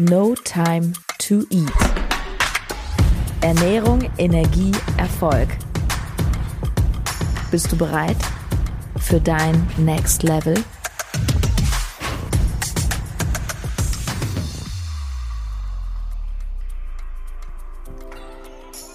No 0.00 0.36
Time 0.36 0.92
to 1.18 1.44
Eat. 1.50 1.72
Ernährung, 3.40 4.08
Energie, 4.16 4.70
Erfolg. 4.96 5.48
Bist 7.50 7.72
du 7.72 7.76
bereit 7.76 8.16
für 9.00 9.20
dein 9.20 9.68
Next 9.76 10.22
Level? 10.22 10.54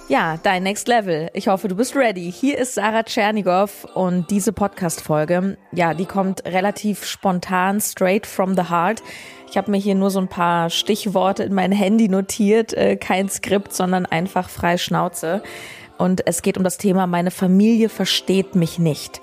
Ja, 0.09 0.37
dein 0.43 0.63
Next 0.63 0.89
Level. 0.89 1.29
Ich 1.33 1.47
hoffe, 1.47 1.69
du 1.69 1.75
bist 1.75 1.95
ready. 1.95 2.29
Hier 2.29 2.57
ist 2.57 2.75
Sarah 2.75 3.03
Tschernigow 3.03 3.85
und 3.93 4.29
diese 4.31 4.51
Podcast-Folge, 4.51 5.57
ja, 5.71 5.93
die 5.93 6.05
kommt 6.05 6.43
relativ 6.43 7.05
spontan, 7.05 7.79
straight 7.79 8.27
from 8.27 8.53
the 8.55 8.69
heart. 8.69 9.01
Ich 9.49 9.57
habe 9.57 9.71
mir 9.71 9.77
hier 9.77 9.95
nur 9.95 10.11
so 10.11 10.19
ein 10.19 10.27
paar 10.27 10.69
Stichworte 10.69 11.43
in 11.43 11.53
mein 11.53 11.71
Handy 11.71 12.09
notiert, 12.09 12.73
äh, 12.73 12.97
kein 12.97 13.29
Skript, 13.29 13.73
sondern 13.73 14.05
einfach 14.05 14.49
frei 14.49 14.77
Schnauze. 14.77 15.41
Und 15.97 16.27
es 16.27 16.41
geht 16.41 16.57
um 16.57 16.65
das 16.65 16.77
Thema, 16.77 17.07
meine 17.07 17.31
Familie 17.31 17.87
versteht 17.87 18.55
mich 18.55 18.79
nicht. 18.79 19.21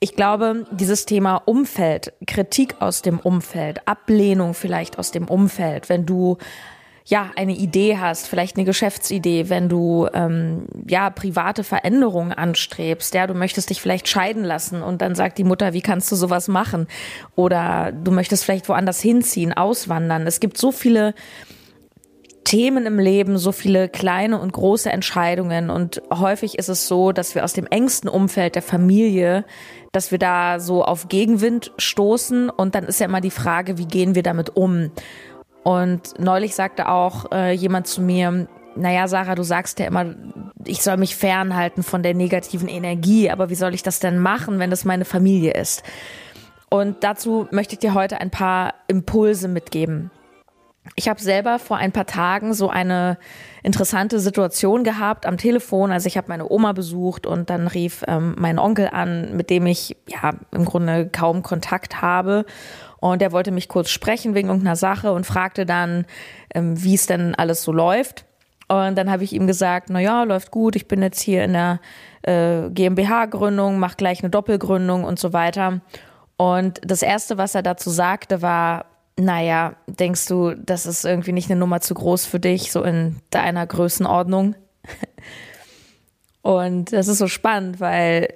Ich 0.00 0.16
glaube, 0.16 0.66
dieses 0.72 1.06
Thema 1.06 1.36
Umfeld, 1.36 2.12
Kritik 2.26 2.76
aus 2.80 3.02
dem 3.02 3.20
Umfeld, 3.20 3.86
Ablehnung 3.86 4.54
vielleicht 4.54 4.98
aus 4.98 5.12
dem 5.12 5.28
Umfeld, 5.28 5.88
wenn 5.88 6.06
du 6.06 6.38
ja 7.08 7.30
eine 7.36 7.54
Idee 7.54 7.96
hast, 7.96 8.28
vielleicht 8.28 8.56
eine 8.56 8.66
Geschäftsidee, 8.66 9.48
wenn 9.48 9.70
du 9.70 10.08
ähm, 10.12 10.66
ja 10.86 11.08
private 11.08 11.64
Veränderungen 11.64 12.32
anstrebst, 12.32 13.14
ja, 13.14 13.26
du 13.26 13.32
möchtest 13.32 13.70
dich 13.70 13.80
vielleicht 13.80 14.08
scheiden 14.08 14.44
lassen 14.44 14.82
und 14.82 15.00
dann 15.00 15.14
sagt 15.14 15.38
die 15.38 15.44
Mutter, 15.44 15.72
wie 15.72 15.80
kannst 15.80 16.12
du 16.12 16.16
sowas 16.16 16.48
machen? 16.48 16.86
Oder 17.34 17.92
du 17.92 18.10
möchtest 18.10 18.44
vielleicht 18.44 18.68
woanders 18.68 19.00
hinziehen, 19.00 19.54
auswandern. 19.54 20.26
Es 20.26 20.38
gibt 20.38 20.58
so 20.58 20.70
viele 20.70 21.14
Themen 22.44 22.84
im 22.84 22.98
Leben, 22.98 23.38
so 23.38 23.52
viele 23.52 23.88
kleine 23.88 24.38
und 24.38 24.52
große 24.52 24.90
Entscheidungen 24.90 25.70
und 25.70 26.02
häufig 26.12 26.58
ist 26.58 26.68
es 26.68 26.88
so, 26.88 27.12
dass 27.12 27.34
wir 27.34 27.42
aus 27.42 27.54
dem 27.54 27.66
engsten 27.66 28.08
Umfeld 28.08 28.54
der 28.54 28.62
Familie, 28.62 29.46
dass 29.92 30.10
wir 30.10 30.18
da 30.18 30.60
so 30.60 30.84
auf 30.84 31.08
Gegenwind 31.08 31.72
stoßen 31.78 32.50
und 32.50 32.74
dann 32.74 32.84
ist 32.84 33.00
ja 33.00 33.06
immer 33.06 33.22
die 33.22 33.30
Frage, 33.30 33.78
wie 33.78 33.86
gehen 33.86 34.14
wir 34.14 34.22
damit 34.22 34.56
um? 34.56 34.90
Und 35.62 36.18
neulich 36.18 36.54
sagte 36.54 36.88
auch 36.88 37.30
äh, 37.32 37.52
jemand 37.52 37.86
zu 37.86 38.00
mir, 38.00 38.48
naja, 38.76 39.08
Sarah, 39.08 39.34
du 39.34 39.42
sagst 39.42 39.78
ja 39.80 39.86
immer, 39.86 40.14
ich 40.64 40.82
soll 40.82 40.96
mich 40.96 41.16
fernhalten 41.16 41.82
von 41.82 42.02
der 42.02 42.14
negativen 42.14 42.68
Energie, 42.68 43.30
aber 43.30 43.50
wie 43.50 43.54
soll 43.54 43.74
ich 43.74 43.82
das 43.82 43.98
denn 43.98 44.18
machen, 44.18 44.58
wenn 44.58 44.70
das 44.70 44.84
meine 44.84 45.04
Familie 45.04 45.52
ist? 45.52 45.82
Und 46.70 47.02
dazu 47.02 47.48
möchte 47.50 47.74
ich 47.74 47.80
dir 47.80 47.94
heute 47.94 48.20
ein 48.20 48.30
paar 48.30 48.74
Impulse 48.86 49.48
mitgeben. 49.48 50.10
Ich 50.94 51.08
habe 51.08 51.20
selber 51.20 51.58
vor 51.58 51.76
ein 51.76 51.92
paar 51.92 52.06
Tagen 52.06 52.54
so 52.54 52.70
eine 52.70 53.18
interessante 53.62 54.20
Situation 54.20 54.84
gehabt 54.84 55.26
am 55.26 55.36
Telefon. 55.36 55.90
Also 55.90 56.06
ich 56.06 56.16
habe 56.16 56.28
meine 56.28 56.50
Oma 56.50 56.72
besucht 56.72 57.26
und 57.26 57.50
dann 57.50 57.66
rief 57.66 58.04
ähm, 58.08 58.34
mein 58.38 58.58
Onkel 58.58 58.88
an, 58.88 59.36
mit 59.36 59.50
dem 59.50 59.66
ich 59.66 59.96
ja 60.06 60.32
im 60.50 60.64
Grunde 60.64 61.08
kaum 61.08 61.42
Kontakt 61.42 62.00
habe. 62.00 62.46
Und 63.00 63.22
er 63.22 63.32
wollte 63.32 63.50
mich 63.50 63.68
kurz 63.68 63.90
sprechen 63.90 64.34
wegen 64.34 64.48
irgendeiner 64.48 64.76
Sache 64.76 65.12
und 65.12 65.24
fragte 65.24 65.66
dann, 65.66 66.04
ähm, 66.54 66.82
wie 66.82 66.94
es 66.94 67.06
denn 67.06 67.34
alles 67.34 67.62
so 67.62 67.72
läuft. 67.72 68.24
Und 68.68 68.96
dann 68.96 69.10
habe 69.10 69.24
ich 69.24 69.32
ihm 69.32 69.46
gesagt, 69.46 69.88
na 69.90 70.00
ja, 70.00 70.24
läuft 70.24 70.50
gut. 70.50 70.76
Ich 70.76 70.88
bin 70.88 71.02
jetzt 71.02 71.20
hier 71.20 71.44
in 71.44 71.54
der 71.54 71.80
äh, 72.22 72.68
GmbH-Gründung, 72.70 73.78
mache 73.78 73.96
gleich 73.96 74.22
eine 74.22 74.30
Doppelgründung 74.30 75.04
und 75.04 75.18
so 75.18 75.32
weiter. 75.32 75.80
Und 76.36 76.80
das 76.84 77.02
erste, 77.02 77.38
was 77.38 77.54
er 77.54 77.62
dazu 77.62 77.90
sagte, 77.90 78.42
war, 78.42 78.84
naja, 79.16 79.74
denkst 79.86 80.26
du, 80.26 80.54
das 80.54 80.86
ist 80.86 81.04
irgendwie 81.04 81.32
nicht 81.32 81.50
eine 81.50 81.58
Nummer 81.58 81.80
zu 81.80 81.94
groß 81.94 82.26
für 82.26 82.38
dich, 82.38 82.70
so 82.70 82.82
in 82.82 83.16
deiner 83.30 83.66
Größenordnung? 83.66 84.54
Und 86.42 86.92
das 86.92 87.08
ist 87.08 87.18
so 87.18 87.26
spannend, 87.26 87.80
weil 87.80 88.28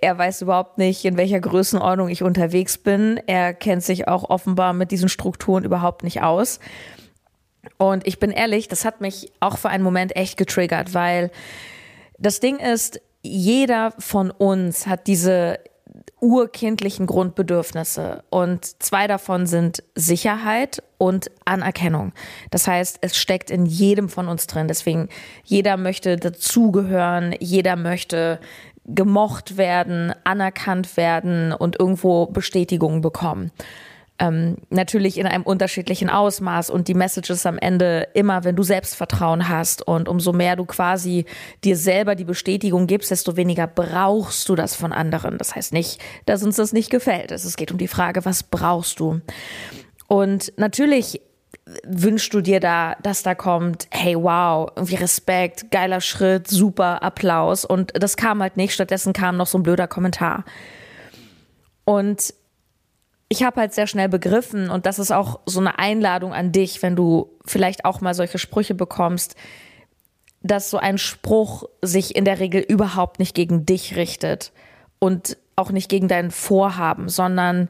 er 0.00 0.18
weiß 0.18 0.42
überhaupt 0.42 0.78
nicht, 0.78 1.04
in 1.04 1.16
welcher 1.16 1.40
Größenordnung 1.40 2.08
ich 2.08 2.22
unterwegs 2.22 2.78
bin. 2.78 3.20
Er 3.26 3.54
kennt 3.54 3.82
sich 3.82 4.08
auch 4.08 4.28
offenbar 4.28 4.72
mit 4.72 4.90
diesen 4.90 5.08
Strukturen 5.08 5.64
überhaupt 5.64 6.04
nicht 6.04 6.22
aus. 6.22 6.60
Und 7.76 8.06
ich 8.06 8.18
bin 8.18 8.30
ehrlich, 8.30 8.68
das 8.68 8.84
hat 8.84 9.00
mich 9.00 9.30
auch 9.40 9.58
für 9.58 9.68
einen 9.68 9.84
Moment 9.84 10.16
echt 10.16 10.36
getriggert, 10.36 10.94
weil 10.94 11.30
das 12.18 12.40
Ding 12.40 12.58
ist, 12.58 13.00
jeder 13.22 13.92
von 13.98 14.30
uns 14.30 14.86
hat 14.86 15.06
diese 15.06 15.58
urkindlichen 16.20 17.06
Grundbedürfnisse 17.06 18.22
und 18.30 18.82
zwei 18.82 19.06
davon 19.06 19.46
sind 19.46 19.82
Sicherheit 19.94 20.82
und 20.98 21.30
Anerkennung. 21.46 22.12
Das 22.50 22.66
heißt, 22.66 22.98
es 23.00 23.16
steckt 23.16 23.50
in 23.50 23.64
jedem 23.64 24.10
von 24.10 24.28
uns 24.28 24.46
drin. 24.46 24.68
Deswegen, 24.68 25.08
jeder 25.44 25.78
möchte 25.78 26.16
dazugehören, 26.16 27.34
jeder 27.40 27.76
möchte 27.76 28.38
gemocht 28.94 29.56
werden, 29.56 30.12
anerkannt 30.24 30.96
werden 30.96 31.52
und 31.52 31.78
irgendwo 31.78 32.26
Bestätigung 32.26 33.00
bekommen. 33.00 33.50
Ähm, 34.20 34.58
natürlich 34.68 35.16
in 35.16 35.26
einem 35.26 35.44
unterschiedlichen 35.44 36.10
Ausmaß 36.10 36.68
und 36.68 36.88
die 36.88 36.94
Message 36.94 37.30
ist 37.30 37.46
am 37.46 37.56
Ende 37.56 38.06
immer, 38.12 38.44
wenn 38.44 38.54
du 38.54 38.62
Selbstvertrauen 38.62 39.48
hast 39.48 39.86
und 39.86 40.10
umso 40.10 40.34
mehr 40.34 40.56
du 40.56 40.66
quasi 40.66 41.24
dir 41.64 41.74
selber 41.74 42.14
die 42.14 42.24
Bestätigung 42.24 42.86
gibst, 42.86 43.10
desto 43.10 43.36
weniger 43.36 43.66
brauchst 43.66 44.46
du 44.50 44.56
das 44.56 44.74
von 44.74 44.92
anderen. 44.92 45.38
Das 45.38 45.56
heißt 45.56 45.72
nicht, 45.72 46.02
dass 46.26 46.42
uns 46.42 46.56
das 46.56 46.74
nicht 46.74 46.90
gefällt. 46.90 47.32
Es 47.32 47.56
geht 47.56 47.72
um 47.72 47.78
die 47.78 47.88
Frage, 47.88 48.26
was 48.26 48.42
brauchst 48.42 49.00
du? 49.00 49.22
Und 50.06 50.52
natürlich 50.58 51.22
wünschst 51.84 52.32
du 52.34 52.40
dir 52.40 52.60
da, 52.60 52.96
dass 53.02 53.22
da 53.22 53.34
kommt, 53.34 53.86
hey 53.90 54.16
wow, 54.16 54.70
irgendwie 54.76 54.96
Respekt, 54.96 55.70
geiler 55.70 56.00
Schritt, 56.00 56.48
super 56.48 57.02
Applaus 57.02 57.64
und 57.64 57.92
das 57.94 58.16
kam 58.16 58.42
halt 58.42 58.56
nicht, 58.56 58.74
stattdessen 58.74 59.12
kam 59.12 59.36
noch 59.36 59.46
so 59.46 59.58
ein 59.58 59.62
blöder 59.62 59.88
Kommentar. 59.88 60.44
Und 61.84 62.34
ich 63.28 63.42
habe 63.44 63.60
halt 63.60 63.72
sehr 63.72 63.86
schnell 63.86 64.08
begriffen 64.08 64.70
und 64.70 64.86
das 64.86 64.98
ist 64.98 65.12
auch 65.12 65.40
so 65.46 65.60
eine 65.60 65.78
Einladung 65.78 66.34
an 66.34 66.52
dich, 66.52 66.82
wenn 66.82 66.96
du 66.96 67.30
vielleicht 67.44 67.84
auch 67.84 68.00
mal 68.00 68.14
solche 68.14 68.38
Sprüche 68.38 68.74
bekommst, 68.74 69.36
dass 70.42 70.70
so 70.70 70.78
ein 70.78 70.98
Spruch 70.98 71.64
sich 71.82 72.16
in 72.16 72.24
der 72.24 72.40
Regel 72.40 72.60
überhaupt 72.62 73.18
nicht 73.18 73.34
gegen 73.34 73.66
dich 73.66 73.94
richtet 73.96 74.52
und 74.98 75.36
auch 75.54 75.70
nicht 75.70 75.88
gegen 75.88 76.08
dein 76.08 76.30
Vorhaben, 76.30 77.08
sondern 77.08 77.68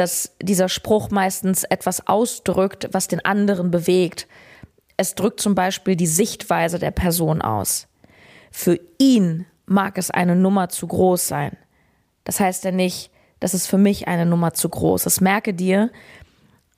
dass 0.00 0.34
dieser 0.40 0.70
Spruch 0.70 1.10
meistens 1.10 1.62
etwas 1.64 2.06
ausdrückt, 2.06 2.88
was 2.92 3.06
den 3.06 3.22
anderen 3.22 3.70
bewegt. 3.70 4.26
Es 4.96 5.14
drückt 5.14 5.40
zum 5.40 5.54
Beispiel 5.54 5.94
die 5.94 6.06
Sichtweise 6.06 6.78
der 6.78 6.90
Person 6.90 7.42
aus. 7.42 7.86
Für 8.50 8.80
ihn 8.96 9.44
mag 9.66 9.98
es 9.98 10.10
eine 10.10 10.36
Nummer 10.36 10.70
zu 10.70 10.86
groß 10.86 11.28
sein. 11.28 11.54
Das 12.24 12.40
heißt 12.40 12.64
ja 12.64 12.70
nicht, 12.70 13.10
das 13.40 13.52
ist 13.52 13.66
für 13.66 13.76
mich 13.76 14.08
eine 14.08 14.24
Nummer 14.24 14.54
zu 14.54 14.70
groß. 14.70 15.04
Das 15.04 15.20
merke 15.20 15.52
dir, 15.52 15.90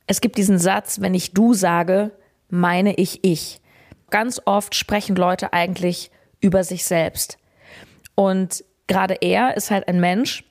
es 0.08 0.20
gibt 0.20 0.36
diesen 0.36 0.58
Satz, 0.58 1.00
wenn 1.00 1.14
ich 1.14 1.32
du 1.32 1.54
sage, 1.54 2.10
meine 2.48 2.94
ich 2.94 3.22
ich. 3.22 3.60
Ganz 4.10 4.42
oft 4.46 4.74
sprechen 4.74 5.14
Leute 5.14 5.52
eigentlich 5.52 6.10
über 6.40 6.64
sich 6.64 6.84
selbst. 6.84 7.38
Und 8.16 8.64
gerade 8.88 9.14
er 9.20 9.56
ist 9.56 9.70
halt 9.70 9.86
ein 9.86 10.00
Mensch, 10.00 10.42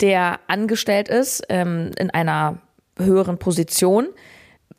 der 0.00 0.40
angestellt 0.46 1.08
ist 1.08 1.42
ähm, 1.48 1.90
in 1.98 2.10
einer 2.10 2.58
höheren 2.96 3.38
Position, 3.38 4.08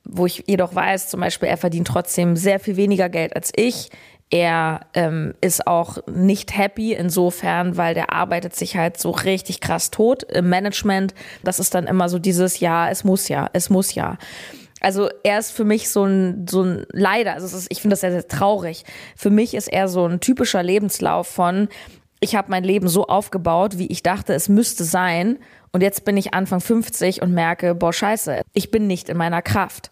wo 0.04 0.26
ich 0.26 0.44
jedoch 0.48 0.74
weiß, 0.74 1.10
zum 1.10 1.20
Beispiel, 1.20 1.50
er 1.50 1.58
verdient 1.58 1.88
trotzdem 1.88 2.36
sehr 2.36 2.60
viel 2.60 2.76
weniger 2.76 3.10
Geld 3.10 3.36
als 3.36 3.52
ich. 3.56 3.90
Er 4.30 4.82
ähm, 4.94 5.34
ist 5.42 5.68
auch 5.68 5.98
nicht 6.08 6.58
happy 6.58 6.94
insofern, 6.94 7.76
weil 7.76 7.94
der 7.94 8.14
arbeitet 8.14 8.56
sich 8.56 8.78
halt 8.78 8.98
so 8.98 9.12
richtig 9.12 9.60
krass 9.60 9.92
tot 9.92 10.24
im 10.24 10.48
Management. 10.48 11.14
Das 11.44 11.60
ist 11.60 11.76
dann 11.76 11.86
immer 11.86 12.08
so 12.08 12.18
dieses 12.18 12.62
Ja, 12.62 12.90
es 12.90 13.04
muss 13.04 13.28
ja, 13.28 13.50
es 13.52 13.70
muss 13.70 13.94
ja. 13.94 14.18
Also 14.80 15.10
er 15.24 15.38
ist 15.38 15.52
für 15.52 15.66
mich 15.66 15.90
so 15.90 16.06
ein, 16.06 16.48
so 16.50 16.64
ein 16.64 16.86
leider, 16.92 17.34
also 17.34 17.46
ist, 17.56 17.68
ich 17.70 17.82
finde 17.82 17.94
das 17.94 18.02
sehr, 18.02 18.12
sehr 18.12 18.28
traurig. 18.28 18.84
Für 19.16 19.30
mich 19.30 19.54
ist 19.54 19.68
er 19.68 19.90
so 19.90 20.06
ein 20.06 20.22
typischer 20.22 20.64
Lebenslauf 20.64 21.28
von, 21.28 21.68
ich 22.22 22.36
habe 22.36 22.52
mein 22.52 22.64
Leben 22.64 22.88
so 22.88 23.08
aufgebaut, 23.08 23.78
wie 23.78 23.88
ich 23.88 24.04
dachte, 24.04 24.34
es 24.34 24.48
müsste 24.48 24.84
sein. 24.84 25.40
Und 25.74 25.82
jetzt 25.82 26.06
bin 26.06 26.16
ich 26.16 26.34
Anfang 26.34 26.62
50 26.62 27.22
und 27.22 27.34
merke, 27.34 27.76
boah, 27.76 27.92
scheiße, 27.92 28.42
ich 28.54 28.72
bin 28.72 28.88
nicht 28.88 29.10
in 29.10 29.18
meiner 29.18 29.42
Kraft. 29.42 29.92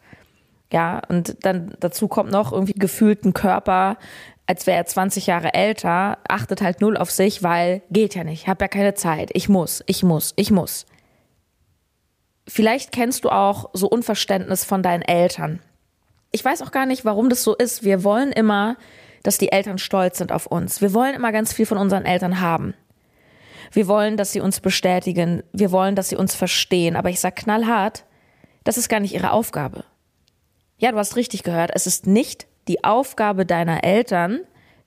Ja, 0.71 1.01
und 1.09 1.43
dann 1.43 1.75
dazu 1.79 2.07
kommt 2.07 2.31
noch 2.31 2.51
irgendwie 2.53 2.73
gefühlten 2.73 3.33
Körper, 3.33 3.97
als 4.45 4.67
wäre 4.67 4.77
er 4.77 4.85
20 4.85 5.25
Jahre 5.25 5.53
älter, 5.55 6.19
achtet 6.27 6.61
halt 6.61 6.81
null 6.81 6.97
auf 6.97 7.09
sich, 7.09 7.41
weil 7.41 7.81
geht 7.89 8.13
ja 8.13 8.23
nicht, 8.23 8.47
hab 8.47 8.61
ja 8.61 8.67
keine 8.67 8.93
Zeit, 8.93 9.31
ich 9.33 9.49
muss, 9.49 9.83
ich 9.87 10.03
muss, 10.03 10.33
ich 10.35 10.51
muss. 10.51 10.85
Vielleicht 12.47 12.91
kennst 12.91 13.25
du 13.25 13.29
auch 13.29 13.69
so 13.73 13.87
Unverständnis 13.87 14.63
von 14.63 14.83
deinen 14.83 15.03
Eltern. 15.03 15.59
Ich 16.31 16.45
weiß 16.45 16.61
auch 16.61 16.71
gar 16.71 16.85
nicht, 16.85 17.05
warum 17.05 17.29
das 17.29 17.43
so 17.43 17.55
ist. 17.55 17.83
Wir 17.83 18.03
wollen 18.03 18.31
immer 18.31 18.75
dass 19.23 19.37
die 19.37 19.51
Eltern 19.51 19.77
stolz 19.77 20.17
sind 20.17 20.31
auf 20.31 20.45
uns. 20.45 20.81
Wir 20.81 20.93
wollen 20.93 21.15
immer 21.15 21.31
ganz 21.31 21.53
viel 21.53 21.65
von 21.65 21.77
unseren 21.77 22.05
Eltern 22.05 22.41
haben. 22.41 22.73
Wir 23.71 23.87
wollen, 23.87 24.17
dass 24.17 24.31
sie 24.31 24.41
uns 24.41 24.59
bestätigen. 24.59 25.43
Wir 25.53 25.71
wollen, 25.71 25.95
dass 25.95 26.09
sie 26.09 26.15
uns 26.15 26.35
verstehen. 26.35 26.95
Aber 26.95 27.09
ich 27.09 27.19
sag 27.19 27.35
knallhart, 27.35 28.05
das 28.63 28.77
ist 28.77 28.89
gar 28.89 28.99
nicht 28.99 29.13
ihre 29.13 29.31
Aufgabe. 29.31 29.83
Ja, 30.77 30.91
du 30.91 30.97
hast 30.97 31.15
richtig 31.15 31.43
gehört. 31.43 31.71
Es 31.73 31.87
ist 31.87 32.07
nicht 32.07 32.47
die 32.67 32.83
Aufgabe 32.83 33.45
deiner 33.45 33.83
Eltern, 33.83 34.41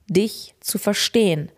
dich 0.07 0.55
zu 0.59 0.77
verstehen. 0.77 1.51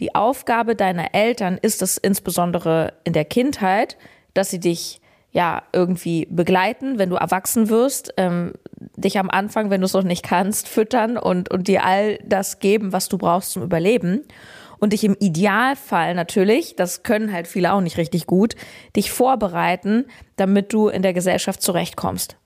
Die 0.00 0.14
Aufgabe 0.14 0.76
deiner 0.76 1.14
Eltern 1.14 1.58
ist 1.60 1.82
es 1.82 1.98
insbesondere 1.98 2.94
in 3.04 3.12
der 3.12 3.24
Kindheit, 3.24 3.96
dass 4.34 4.50
sie 4.50 4.60
dich 4.60 5.00
ja 5.32 5.62
irgendwie 5.72 6.26
begleiten, 6.30 6.98
wenn 6.98 7.10
du 7.10 7.16
erwachsen 7.16 7.68
wirst, 7.68 8.14
ähm, 8.16 8.54
dich 8.96 9.18
am 9.18 9.30
Anfang, 9.30 9.70
wenn 9.70 9.80
du 9.80 9.86
es 9.86 9.92
noch 9.92 10.02
nicht 10.02 10.24
kannst, 10.24 10.68
füttern 10.68 11.16
und, 11.16 11.50
und 11.50 11.68
dir 11.68 11.84
all 11.84 12.18
das 12.24 12.58
geben, 12.58 12.92
was 12.92 13.08
du 13.08 13.18
brauchst 13.18 13.52
zum 13.52 13.62
Überleben. 13.62 14.22
Und 14.78 14.94
dich 14.94 15.04
im 15.04 15.14
Idealfall 15.20 16.14
natürlich, 16.14 16.74
das 16.74 17.02
können 17.02 17.32
halt 17.32 17.46
viele 17.46 17.74
auch 17.74 17.82
nicht 17.82 17.98
richtig 17.98 18.26
gut, 18.26 18.56
dich 18.96 19.10
vorbereiten, 19.10 20.06
damit 20.36 20.72
du 20.72 20.88
in 20.88 21.02
der 21.02 21.12
Gesellschaft 21.12 21.60
zurechtkommst. 21.60 22.36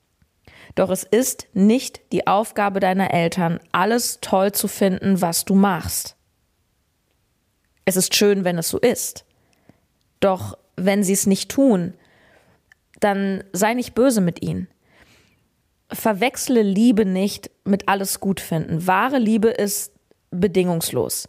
Doch 0.75 0.91
es 0.91 1.05
ist 1.05 1.47
nicht 1.53 2.01
die 2.13 2.27
Aufgabe 2.27 2.81
deiner 2.81 3.15
Eltern, 3.15 3.61
alles 3.71 4.19
toll 4.21 4.51
zu 4.51 4.67
finden, 4.67 5.21
was 5.21 5.45
du 5.45 5.55
machst. 5.55 6.17
Es 7.85 7.97
ist 7.97 8.17
schön, 8.17 8.45
wenn 8.45 8.59
es 8.59 8.69
so 8.69 8.79
ist. 8.79 9.25
Doch 10.19 10.59
wenn 10.77 11.05
sie 11.05 11.13
es 11.13 11.27
nicht 11.27 11.51
tun, 11.51 11.95
dann 12.99 13.45
sei 13.53 13.75
nicht 13.75 13.95
böse 13.95 14.21
mit 14.21 14.43
ihnen. 14.43 14.69
Verwechsle 15.91 16.63
Liebe 16.63 17.05
nicht 17.05 17.51
mit 17.65 17.89
alles 17.89 18.21
gut 18.21 18.41
finden. 18.41 18.87
Wahre 18.87 19.19
Liebe 19.19 19.49
ist 19.49 19.93
bedingungslos. 20.31 21.29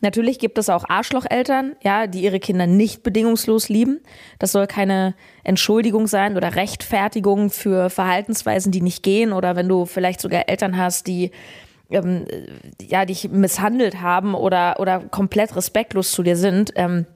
Natürlich 0.00 0.38
gibt 0.38 0.58
es 0.58 0.68
auch 0.68 0.84
Arschlocheltern, 0.88 1.74
ja, 1.82 2.06
die 2.06 2.22
ihre 2.22 2.38
Kinder 2.38 2.66
nicht 2.66 3.02
bedingungslos 3.02 3.68
lieben. 3.68 4.00
Das 4.38 4.52
soll 4.52 4.66
keine 4.66 5.14
Entschuldigung 5.42 6.06
sein 6.06 6.36
oder 6.36 6.54
Rechtfertigung 6.54 7.50
für 7.50 7.88
Verhaltensweisen, 7.88 8.72
die 8.72 8.82
nicht 8.82 9.02
gehen 9.02 9.32
oder 9.32 9.56
wenn 9.56 9.68
du 9.68 9.86
vielleicht 9.86 10.20
sogar 10.20 10.48
Eltern 10.48 10.76
hast, 10.76 11.06
die 11.06 11.30
ähm, 11.90 12.26
ja 12.82 13.04
dich 13.04 13.30
misshandelt 13.30 14.00
haben 14.00 14.34
oder 14.34 14.80
oder 14.80 15.00
komplett 15.00 15.56
respektlos 15.56 16.12
zu 16.12 16.22
dir 16.22 16.36
sind. 16.36 16.72
Ähm, 16.76 17.06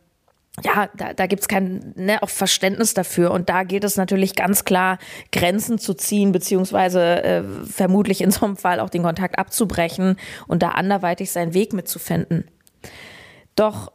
ja, 0.64 0.88
da, 0.97 1.14
da 1.14 1.26
gibt 1.26 1.43
es 1.43 1.49
kein 1.49 1.93
ne, 1.97 2.23
auch 2.23 2.29
Verständnis 2.29 2.93
dafür. 2.94 3.31
Und 3.31 3.49
da 3.49 3.62
geht 3.62 3.85
es 3.85 3.97
natürlich 3.97 4.35
ganz 4.35 4.64
klar, 4.64 4.99
Grenzen 5.32 5.79
zu 5.79 5.94
ziehen, 5.94 6.32
beziehungsweise 6.32 7.23
äh, 7.23 7.43
vermutlich 7.64 8.20
in 8.20 8.31
so 8.31 8.47
einem 8.47 8.56
Fall 8.56 8.81
auch 8.81 8.91
den 8.91 9.02
Kontakt 9.02 9.38
abzubrechen 9.38 10.17
und 10.49 10.62
da 10.62 10.70
anderweitig 10.70 11.31
seinen 11.31 11.55
Weg 11.55 11.73
mitzufinden. 11.73 12.50
Doch 13.55 13.93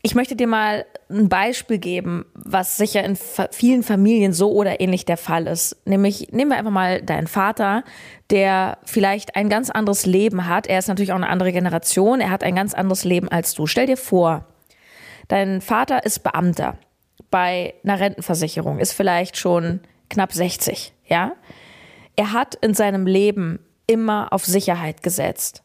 ich 0.00 0.14
möchte 0.14 0.36
dir 0.36 0.46
mal 0.46 0.86
ein 1.10 1.28
Beispiel 1.28 1.78
geben, 1.78 2.24
was 2.34 2.76
sicher 2.76 3.02
in 3.04 3.18
vielen 3.50 3.82
Familien 3.82 4.32
so 4.32 4.52
oder 4.52 4.80
ähnlich 4.80 5.04
der 5.04 5.16
Fall 5.16 5.46
ist. 5.46 5.76
Nämlich 5.86 6.28
nehmen 6.30 6.52
wir 6.52 6.58
einfach 6.58 6.70
mal 6.70 7.02
deinen 7.02 7.26
Vater, 7.26 7.82
der 8.30 8.78
vielleicht 8.84 9.34
ein 9.34 9.48
ganz 9.48 9.70
anderes 9.70 10.06
Leben 10.06 10.46
hat. 10.46 10.66
Er 10.66 10.78
ist 10.78 10.88
natürlich 10.88 11.12
auch 11.12 11.16
eine 11.16 11.28
andere 11.28 11.52
Generation. 11.52 12.20
Er 12.20 12.30
hat 12.30 12.44
ein 12.44 12.54
ganz 12.54 12.74
anderes 12.74 13.04
Leben 13.04 13.28
als 13.28 13.54
du. 13.54 13.66
Stell 13.66 13.86
dir 13.86 13.96
vor, 13.96 14.46
Dein 15.28 15.60
Vater 15.60 16.04
ist 16.04 16.20
Beamter 16.22 16.78
bei 17.30 17.74
einer 17.84 18.00
Rentenversicherung, 18.00 18.78
ist 18.78 18.92
vielleicht 18.92 19.36
schon 19.36 19.80
knapp 20.08 20.32
60, 20.32 20.92
ja? 21.06 21.32
Er 22.16 22.32
hat 22.32 22.56
in 22.56 22.74
seinem 22.74 23.06
Leben 23.06 23.60
immer 23.86 24.32
auf 24.32 24.44
Sicherheit 24.44 25.02
gesetzt. 25.02 25.62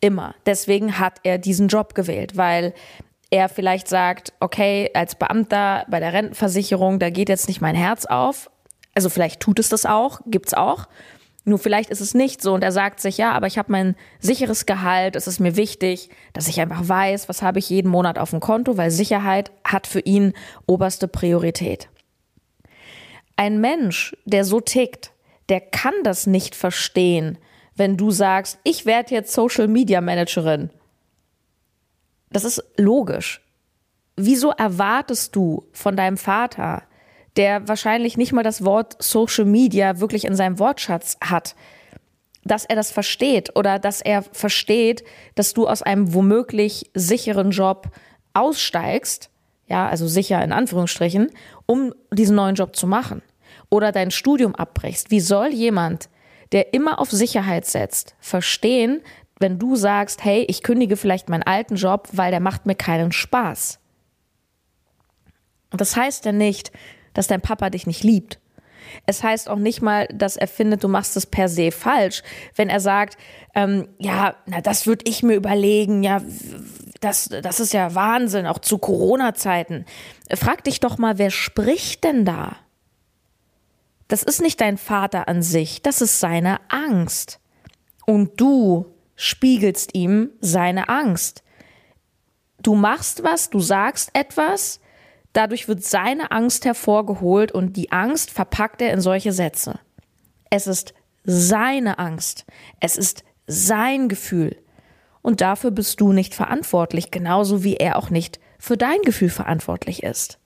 Immer. 0.00 0.34
Deswegen 0.46 1.00
hat 1.00 1.18
er 1.24 1.38
diesen 1.38 1.68
Job 1.68 1.94
gewählt, 1.94 2.36
weil 2.36 2.72
er 3.30 3.48
vielleicht 3.48 3.88
sagt, 3.88 4.32
okay, 4.40 4.90
als 4.94 5.16
Beamter 5.16 5.84
bei 5.88 5.98
der 5.98 6.12
Rentenversicherung, 6.12 6.98
da 6.98 7.10
geht 7.10 7.28
jetzt 7.28 7.48
nicht 7.48 7.60
mein 7.60 7.74
Herz 7.74 8.06
auf. 8.06 8.50
Also 8.94 9.10
vielleicht 9.10 9.40
tut 9.40 9.58
es 9.58 9.68
das 9.68 9.86
auch, 9.86 10.20
gibt's 10.26 10.54
auch. 10.54 10.86
Nur 11.48 11.58
vielleicht 11.58 11.88
ist 11.88 12.02
es 12.02 12.12
nicht 12.12 12.42
so 12.42 12.52
und 12.52 12.62
er 12.62 12.72
sagt 12.72 13.00
sich, 13.00 13.16
ja, 13.16 13.32
aber 13.32 13.46
ich 13.46 13.56
habe 13.56 13.72
mein 13.72 13.96
sicheres 14.20 14.66
Gehalt, 14.66 15.16
es 15.16 15.26
ist 15.26 15.40
mir 15.40 15.56
wichtig, 15.56 16.10
dass 16.34 16.46
ich 16.46 16.60
einfach 16.60 16.86
weiß, 16.86 17.30
was 17.30 17.40
habe 17.40 17.58
ich 17.58 17.70
jeden 17.70 17.90
Monat 17.90 18.18
auf 18.18 18.30
dem 18.30 18.40
Konto, 18.40 18.76
weil 18.76 18.90
Sicherheit 18.90 19.50
hat 19.64 19.86
für 19.86 20.00
ihn 20.00 20.34
oberste 20.66 21.08
Priorität. 21.08 21.88
Ein 23.36 23.62
Mensch, 23.62 24.14
der 24.26 24.44
so 24.44 24.60
tickt, 24.60 25.12
der 25.48 25.62
kann 25.62 25.94
das 26.02 26.26
nicht 26.26 26.54
verstehen, 26.54 27.38
wenn 27.74 27.96
du 27.96 28.10
sagst, 28.10 28.58
ich 28.62 28.84
werde 28.84 29.14
jetzt 29.14 29.32
Social 29.32 29.68
Media 29.68 30.02
Managerin. 30.02 30.68
Das 32.28 32.44
ist 32.44 32.62
logisch. 32.76 33.40
Wieso 34.16 34.50
erwartest 34.50 35.34
du 35.34 35.66
von 35.72 35.96
deinem 35.96 36.18
Vater, 36.18 36.82
der 37.38 37.66
wahrscheinlich 37.68 38.16
nicht 38.16 38.32
mal 38.32 38.42
das 38.42 38.64
Wort 38.64 38.96
Social 39.02 39.44
Media 39.44 40.00
wirklich 40.00 40.24
in 40.24 40.34
seinem 40.34 40.58
Wortschatz 40.58 41.16
hat, 41.22 41.54
dass 42.44 42.64
er 42.64 42.76
das 42.76 42.90
versteht 42.90 43.56
oder 43.56 43.78
dass 43.78 44.00
er 44.00 44.22
versteht, 44.22 45.04
dass 45.36 45.54
du 45.54 45.68
aus 45.68 45.82
einem 45.82 46.12
womöglich 46.12 46.90
sicheren 46.94 47.52
Job 47.52 47.90
aussteigst, 48.34 49.30
ja, 49.68 49.88
also 49.88 50.08
sicher 50.08 50.42
in 50.42 50.52
Anführungsstrichen, 50.52 51.30
um 51.66 51.94
diesen 52.12 52.34
neuen 52.34 52.56
Job 52.56 52.74
zu 52.74 52.86
machen 52.86 53.22
oder 53.70 53.92
dein 53.92 54.10
Studium 54.10 54.54
abbrichst. 54.54 55.10
Wie 55.10 55.20
soll 55.20 55.48
jemand, 55.48 56.08
der 56.52 56.74
immer 56.74 56.98
auf 56.98 57.10
Sicherheit 57.10 57.66
setzt, 57.66 58.16
verstehen, 58.18 59.00
wenn 59.38 59.60
du 59.60 59.76
sagst, 59.76 60.24
hey, 60.24 60.44
ich 60.48 60.64
kündige 60.64 60.96
vielleicht 60.96 61.28
meinen 61.28 61.44
alten 61.44 61.76
Job, 61.76 62.08
weil 62.12 62.32
der 62.32 62.40
macht 62.40 62.66
mir 62.66 62.74
keinen 62.74 63.12
Spaß? 63.12 63.78
Und 65.70 65.80
das 65.80 65.94
heißt 65.94 66.24
ja 66.24 66.32
nicht, 66.32 66.72
dass 67.18 67.26
dein 67.26 67.40
Papa 67.40 67.68
dich 67.68 67.88
nicht 67.88 68.04
liebt. 68.04 68.38
Es 69.04 69.24
heißt 69.24 69.48
auch 69.48 69.58
nicht 69.58 69.82
mal, 69.82 70.06
dass 70.14 70.36
er 70.36 70.46
findet, 70.46 70.84
du 70.84 70.88
machst 70.88 71.16
es 71.16 71.26
per 71.26 71.48
se 71.48 71.72
falsch, 71.72 72.22
wenn 72.54 72.68
er 72.68 72.78
sagt, 72.78 73.18
ähm, 73.56 73.88
ja, 73.98 74.36
na, 74.46 74.60
das 74.60 74.86
würde 74.86 75.04
ich 75.10 75.24
mir 75.24 75.34
überlegen, 75.34 76.04
ja, 76.04 76.22
das, 77.00 77.28
das 77.28 77.58
ist 77.58 77.72
ja 77.72 77.96
Wahnsinn, 77.96 78.46
auch 78.46 78.60
zu 78.60 78.78
Corona-Zeiten. 78.78 79.84
Frag 80.32 80.62
dich 80.62 80.78
doch 80.78 80.96
mal, 80.96 81.18
wer 81.18 81.32
spricht 81.32 82.04
denn 82.04 82.24
da? 82.24 82.54
Das 84.06 84.22
ist 84.22 84.40
nicht 84.40 84.60
dein 84.60 84.78
Vater 84.78 85.26
an 85.26 85.42
sich, 85.42 85.82
das 85.82 86.00
ist 86.00 86.20
seine 86.20 86.60
Angst. 86.68 87.40
Und 88.06 88.40
du 88.40 88.94
spiegelst 89.16 89.92
ihm 89.96 90.30
seine 90.40 90.88
Angst. 90.88 91.42
Du 92.62 92.76
machst 92.76 93.24
was, 93.24 93.50
du 93.50 93.58
sagst 93.58 94.10
etwas, 94.12 94.78
Dadurch 95.38 95.68
wird 95.68 95.84
seine 95.84 96.32
Angst 96.32 96.64
hervorgeholt 96.64 97.52
und 97.52 97.76
die 97.76 97.92
Angst 97.92 98.32
verpackt 98.32 98.82
er 98.82 98.92
in 98.92 99.00
solche 99.00 99.30
Sätze. 99.30 99.78
Es 100.50 100.66
ist 100.66 100.94
seine 101.22 102.00
Angst. 102.00 102.44
Es 102.80 102.98
ist 102.98 103.22
sein 103.46 104.08
Gefühl. 104.08 104.56
Und 105.22 105.40
dafür 105.40 105.70
bist 105.70 106.00
du 106.00 106.12
nicht 106.12 106.34
verantwortlich, 106.34 107.12
genauso 107.12 107.62
wie 107.62 107.76
er 107.76 107.98
auch 107.98 108.10
nicht 108.10 108.40
für 108.58 108.76
dein 108.76 109.00
Gefühl 109.02 109.28
verantwortlich 109.28 110.02
ist. 110.02 110.40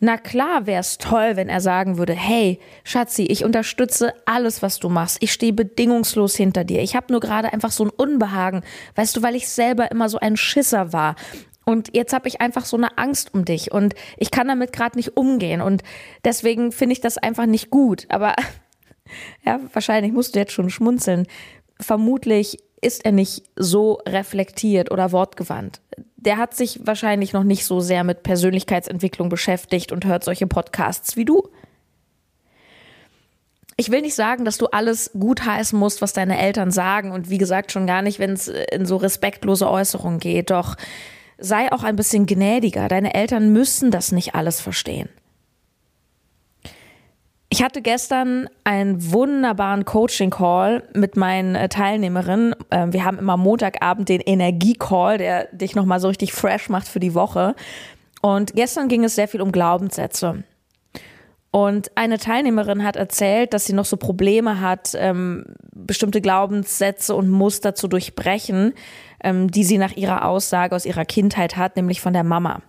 Na 0.00 0.16
klar 0.16 0.66
wäre 0.66 0.80
es 0.80 0.98
toll, 0.98 1.36
wenn 1.36 1.48
er 1.48 1.60
sagen 1.60 1.96
würde, 1.96 2.12
hey, 2.12 2.58
Schatzi, 2.82 3.22
ich 3.22 3.44
unterstütze 3.44 4.14
alles, 4.24 4.62
was 4.62 4.80
du 4.80 4.88
machst. 4.88 5.18
Ich 5.20 5.32
stehe 5.32 5.52
bedingungslos 5.52 6.34
hinter 6.34 6.64
dir. 6.64 6.82
Ich 6.82 6.96
habe 6.96 7.12
nur 7.12 7.20
gerade 7.20 7.52
einfach 7.52 7.70
so 7.70 7.84
ein 7.84 7.90
Unbehagen, 7.90 8.64
weißt 8.96 9.16
du, 9.16 9.22
weil 9.22 9.36
ich 9.36 9.48
selber 9.48 9.92
immer 9.92 10.08
so 10.08 10.18
ein 10.18 10.36
Schisser 10.36 10.92
war 10.92 11.14
und 11.68 11.96
jetzt 11.96 12.12
habe 12.12 12.28
ich 12.28 12.40
einfach 12.40 12.64
so 12.64 12.76
eine 12.76 12.96
Angst 12.96 13.34
um 13.34 13.44
dich 13.44 13.72
und 13.72 13.96
ich 14.16 14.30
kann 14.30 14.46
damit 14.46 14.72
gerade 14.72 14.96
nicht 14.96 15.16
umgehen. 15.16 15.60
Und 15.60 15.82
deswegen 16.24 16.70
finde 16.70 16.92
ich 16.92 17.00
das 17.00 17.18
einfach 17.18 17.46
nicht 17.46 17.70
gut. 17.70 18.06
Aber 18.08 18.36
ja, 19.44 19.58
wahrscheinlich 19.72 20.12
musst 20.12 20.34
du 20.34 20.38
jetzt 20.38 20.52
schon 20.52 20.70
schmunzeln. 20.70 21.26
Vermutlich 21.80 22.58
ist 22.80 23.04
er 23.04 23.10
nicht 23.10 23.42
so 23.56 23.98
reflektiert 24.06 24.92
oder 24.92 25.10
wortgewandt. 25.10 25.80
Der 26.14 26.36
hat 26.36 26.54
sich 26.54 26.86
wahrscheinlich 26.86 27.32
noch 27.32 27.42
nicht 27.42 27.64
so 27.64 27.80
sehr 27.80 28.04
mit 28.04 28.22
Persönlichkeitsentwicklung 28.22 29.28
beschäftigt 29.28 29.90
und 29.90 30.04
hört 30.04 30.22
solche 30.22 30.46
Podcasts 30.46 31.16
wie 31.16 31.24
du. 31.24 31.48
Ich 33.76 33.90
will 33.90 34.02
nicht 34.02 34.14
sagen, 34.14 34.44
dass 34.44 34.56
du 34.56 34.66
alles 34.66 35.10
gut 35.18 35.44
heißen 35.44 35.76
musst, 35.76 36.00
was 36.00 36.12
deine 36.12 36.38
Eltern 36.38 36.70
sagen 36.70 37.10
und 37.10 37.28
wie 37.28 37.38
gesagt 37.38 37.72
schon 37.72 37.88
gar 37.88 38.02
nicht, 38.02 38.20
wenn 38.20 38.34
es 38.34 38.46
in 38.46 38.86
so 38.86 38.96
respektlose 38.96 39.68
Äußerungen 39.68 40.20
geht. 40.20 40.50
Doch 40.50 40.76
sei 41.38 41.70
auch 41.72 41.82
ein 41.82 41.96
bisschen 41.96 42.26
gnädiger. 42.26 42.88
Deine 42.88 43.14
Eltern 43.14 43.52
müssen 43.52 43.90
das 43.90 44.12
nicht 44.12 44.34
alles 44.34 44.60
verstehen. 44.60 45.08
Ich 47.48 47.62
hatte 47.62 47.80
gestern 47.80 48.48
einen 48.64 49.12
wunderbaren 49.12 49.84
Coaching-Call 49.84 50.82
mit 50.94 51.16
meinen 51.16 51.54
äh, 51.54 51.68
Teilnehmerinnen. 51.68 52.56
Ähm, 52.70 52.92
wir 52.92 53.04
haben 53.04 53.18
immer 53.18 53.36
Montagabend 53.36 54.08
den 54.08 54.20
Energie-Call, 54.20 55.18
der 55.18 55.46
dich 55.52 55.74
nochmal 55.74 56.00
so 56.00 56.08
richtig 56.08 56.32
fresh 56.32 56.68
macht 56.68 56.88
für 56.88 57.00
die 57.00 57.14
Woche. 57.14 57.54
Und 58.20 58.54
gestern 58.54 58.88
ging 58.88 59.04
es 59.04 59.14
sehr 59.14 59.28
viel 59.28 59.40
um 59.40 59.52
Glaubenssätze. 59.52 60.42
Und 61.56 61.90
eine 61.94 62.18
Teilnehmerin 62.18 62.84
hat 62.84 62.96
erzählt, 62.96 63.54
dass 63.54 63.64
sie 63.64 63.72
noch 63.72 63.86
so 63.86 63.96
Probleme 63.96 64.60
hat, 64.60 64.90
ähm, 64.94 65.46
bestimmte 65.72 66.20
Glaubenssätze 66.20 67.14
und 67.14 67.30
Muster 67.30 67.74
zu 67.74 67.88
durchbrechen, 67.88 68.74
ähm, 69.24 69.50
die 69.50 69.64
sie 69.64 69.78
nach 69.78 69.96
ihrer 69.96 70.26
Aussage 70.26 70.76
aus 70.76 70.84
ihrer 70.84 71.06
Kindheit 71.06 71.56
hat, 71.56 71.76
nämlich 71.76 72.02
von 72.02 72.12
der 72.12 72.24
Mama. 72.24 72.60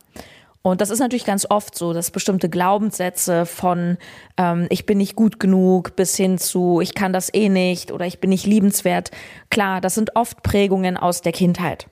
Und 0.62 0.80
das 0.80 0.90
ist 0.90 1.00
natürlich 1.00 1.26
ganz 1.26 1.46
oft 1.50 1.78
so, 1.78 1.92
dass 1.92 2.12
bestimmte 2.12 2.48
Glaubenssätze 2.48 3.46
von 3.46 3.98
ähm, 4.38 4.68
ich 4.70 4.86
bin 4.86 5.00
nicht 5.00 5.18
gut 5.18 5.38
genug 5.38 5.98
bis 5.98 6.16
hin 6.16 6.38
zu 6.38 6.80
ich 6.80 6.96
kann 6.96 7.12
das 7.12 7.30
eh 7.34 7.50
nicht 7.50 7.92
oder 7.92 8.06
ich 8.06 8.22
bin 8.22 8.30
nicht 8.30 8.46
liebenswert, 8.46 9.12
klar, 9.50 9.82
das 9.82 9.96
sind 9.96 10.16
oft 10.16 10.44
Prägungen 10.44 10.96
aus 10.96 11.20
der 11.20 11.34
Kindheit. 11.34 11.88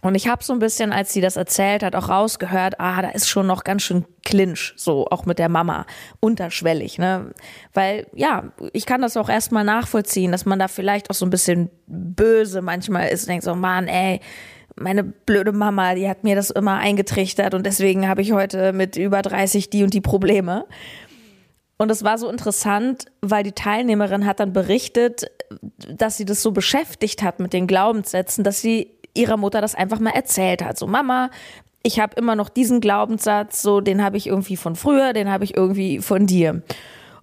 Und 0.00 0.14
ich 0.14 0.28
habe 0.28 0.42
so 0.42 0.52
ein 0.52 0.58
bisschen, 0.58 0.92
als 0.92 1.12
sie 1.12 1.20
das 1.20 1.36
erzählt 1.36 1.82
hat, 1.82 1.94
auch 1.94 2.08
rausgehört, 2.08 2.80
ah, 2.80 3.02
da 3.02 3.10
ist 3.10 3.28
schon 3.28 3.46
noch 3.46 3.64
ganz 3.64 3.82
schön 3.82 4.04
Clinch, 4.24 4.72
so 4.76 5.06
auch 5.06 5.26
mit 5.26 5.38
der 5.38 5.48
Mama, 5.48 5.86
unterschwellig, 6.20 6.98
ne? 6.98 7.32
Weil, 7.72 8.06
ja, 8.14 8.52
ich 8.72 8.86
kann 8.86 9.02
das 9.02 9.16
auch 9.16 9.28
erstmal 9.28 9.64
nachvollziehen, 9.64 10.32
dass 10.32 10.46
man 10.46 10.58
da 10.58 10.68
vielleicht 10.68 11.10
auch 11.10 11.14
so 11.14 11.26
ein 11.26 11.30
bisschen 11.30 11.70
böse 11.86 12.62
manchmal 12.62 13.08
ist 13.08 13.24
und 13.24 13.30
denkt 13.30 13.44
so, 13.44 13.54
Mann, 13.54 13.88
ey, 13.88 14.20
meine 14.76 15.04
blöde 15.04 15.52
Mama, 15.52 15.94
die 15.94 16.08
hat 16.08 16.24
mir 16.24 16.34
das 16.34 16.50
immer 16.50 16.78
eingetrichtert 16.78 17.54
und 17.54 17.66
deswegen 17.66 18.08
habe 18.08 18.22
ich 18.22 18.32
heute 18.32 18.72
mit 18.72 18.96
über 18.96 19.22
30 19.22 19.70
die 19.70 19.84
und 19.84 19.92
die 19.92 20.00
Probleme. 20.00 20.66
Und 21.78 21.90
es 21.90 22.04
war 22.04 22.16
so 22.16 22.30
interessant, 22.30 23.06
weil 23.22 23.42
die 23.42 23.52
Teilnehmerin 23.52 24.24
hat 24.24 24.40
dann 24.40 24.52
berichtet, 24.52 25.26
dass 25.88 26.16
sie 26.16 26.24
das 26.24 26.40
so 26.40 26.52
beschäftigt 26.52 27.22
hat 27.22 27.40
mit 27.40 27.52
den 27.52 27.66
Glaubenssätzen, 27.66 28.44
dass 28.44 28.60
sie 28.60 28.90
ihrer 29.14 29.36
Mutter 29.36 29.60
das 29.60 29.74
einfach 29.74 30.00
mal 30.00 30.10
erzählt 30.10 30.62
hat. 30.62 30.78
So, 30.78 30.86
Mama, 30.86 31.30
ich 31.82 32.00
habe 32.00 32.16
immer 32.16 32.36
noch 32.36 32.48
diesen 32.48 32.80
Glaubenssatz, 32.80 33.62
so 33.62 33.80
den 33.80 34.02
habe 34.02 34.16
ich 34.16 34.26
irgendwie 34.26 34.56
von 34.56 34.76
früher, 34.76 35.12
den 35.12 35.30
habe 35.30 35.44
ich 35.44 35.56
irgendwie 35.56 36.00
von 36.00 36.26
dir. 36.26 36.62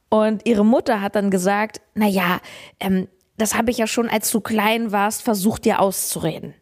Und 0.09 0.45
ihre 0.47 0.65
Mutter 0.65 1.01
hat 1.01 1.15
dann 1.15 1.29
gesagt, 1.29 1.81
na 1.93 2.07
ja, 2.07 2.39
ähm, 2.79 3.07
das 3.37 3.55
habe 3.55 3.71
ich 3.71 3.77
ja 3.77 3.87
schon, 3.87 4.09
als 4.09 4.31
du 4.31 4.41
klein 4.41 4.91
warst, 4.91 5.21
versucht 5.21 5.65
dir 5.65 5.79
auszureden. 5.79 6.53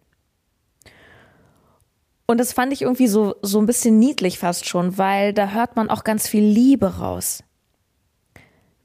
Und 2.27 2.39
das 2.39 2.53
fand 2.53 2.73
ich 2.73 2.81
irgendwie 2.81 3.07
so, 3.07 3.35
so 3.41 3.59
ein 3.59 3.65
bisschen 3.65 3.99
niedlich 3.99 4.37
fast 4.37 4.67
schon, 4.67 4.97
weil 4.97 5.33
da 5.33 5.51
hört 5.51 5.75
man 5.77 5.89
auch 5.89 6.03
ganz 6.03 6.27
viel 6.27 6.43
Liebe 6.43 6.97
raus. 6.97 7.43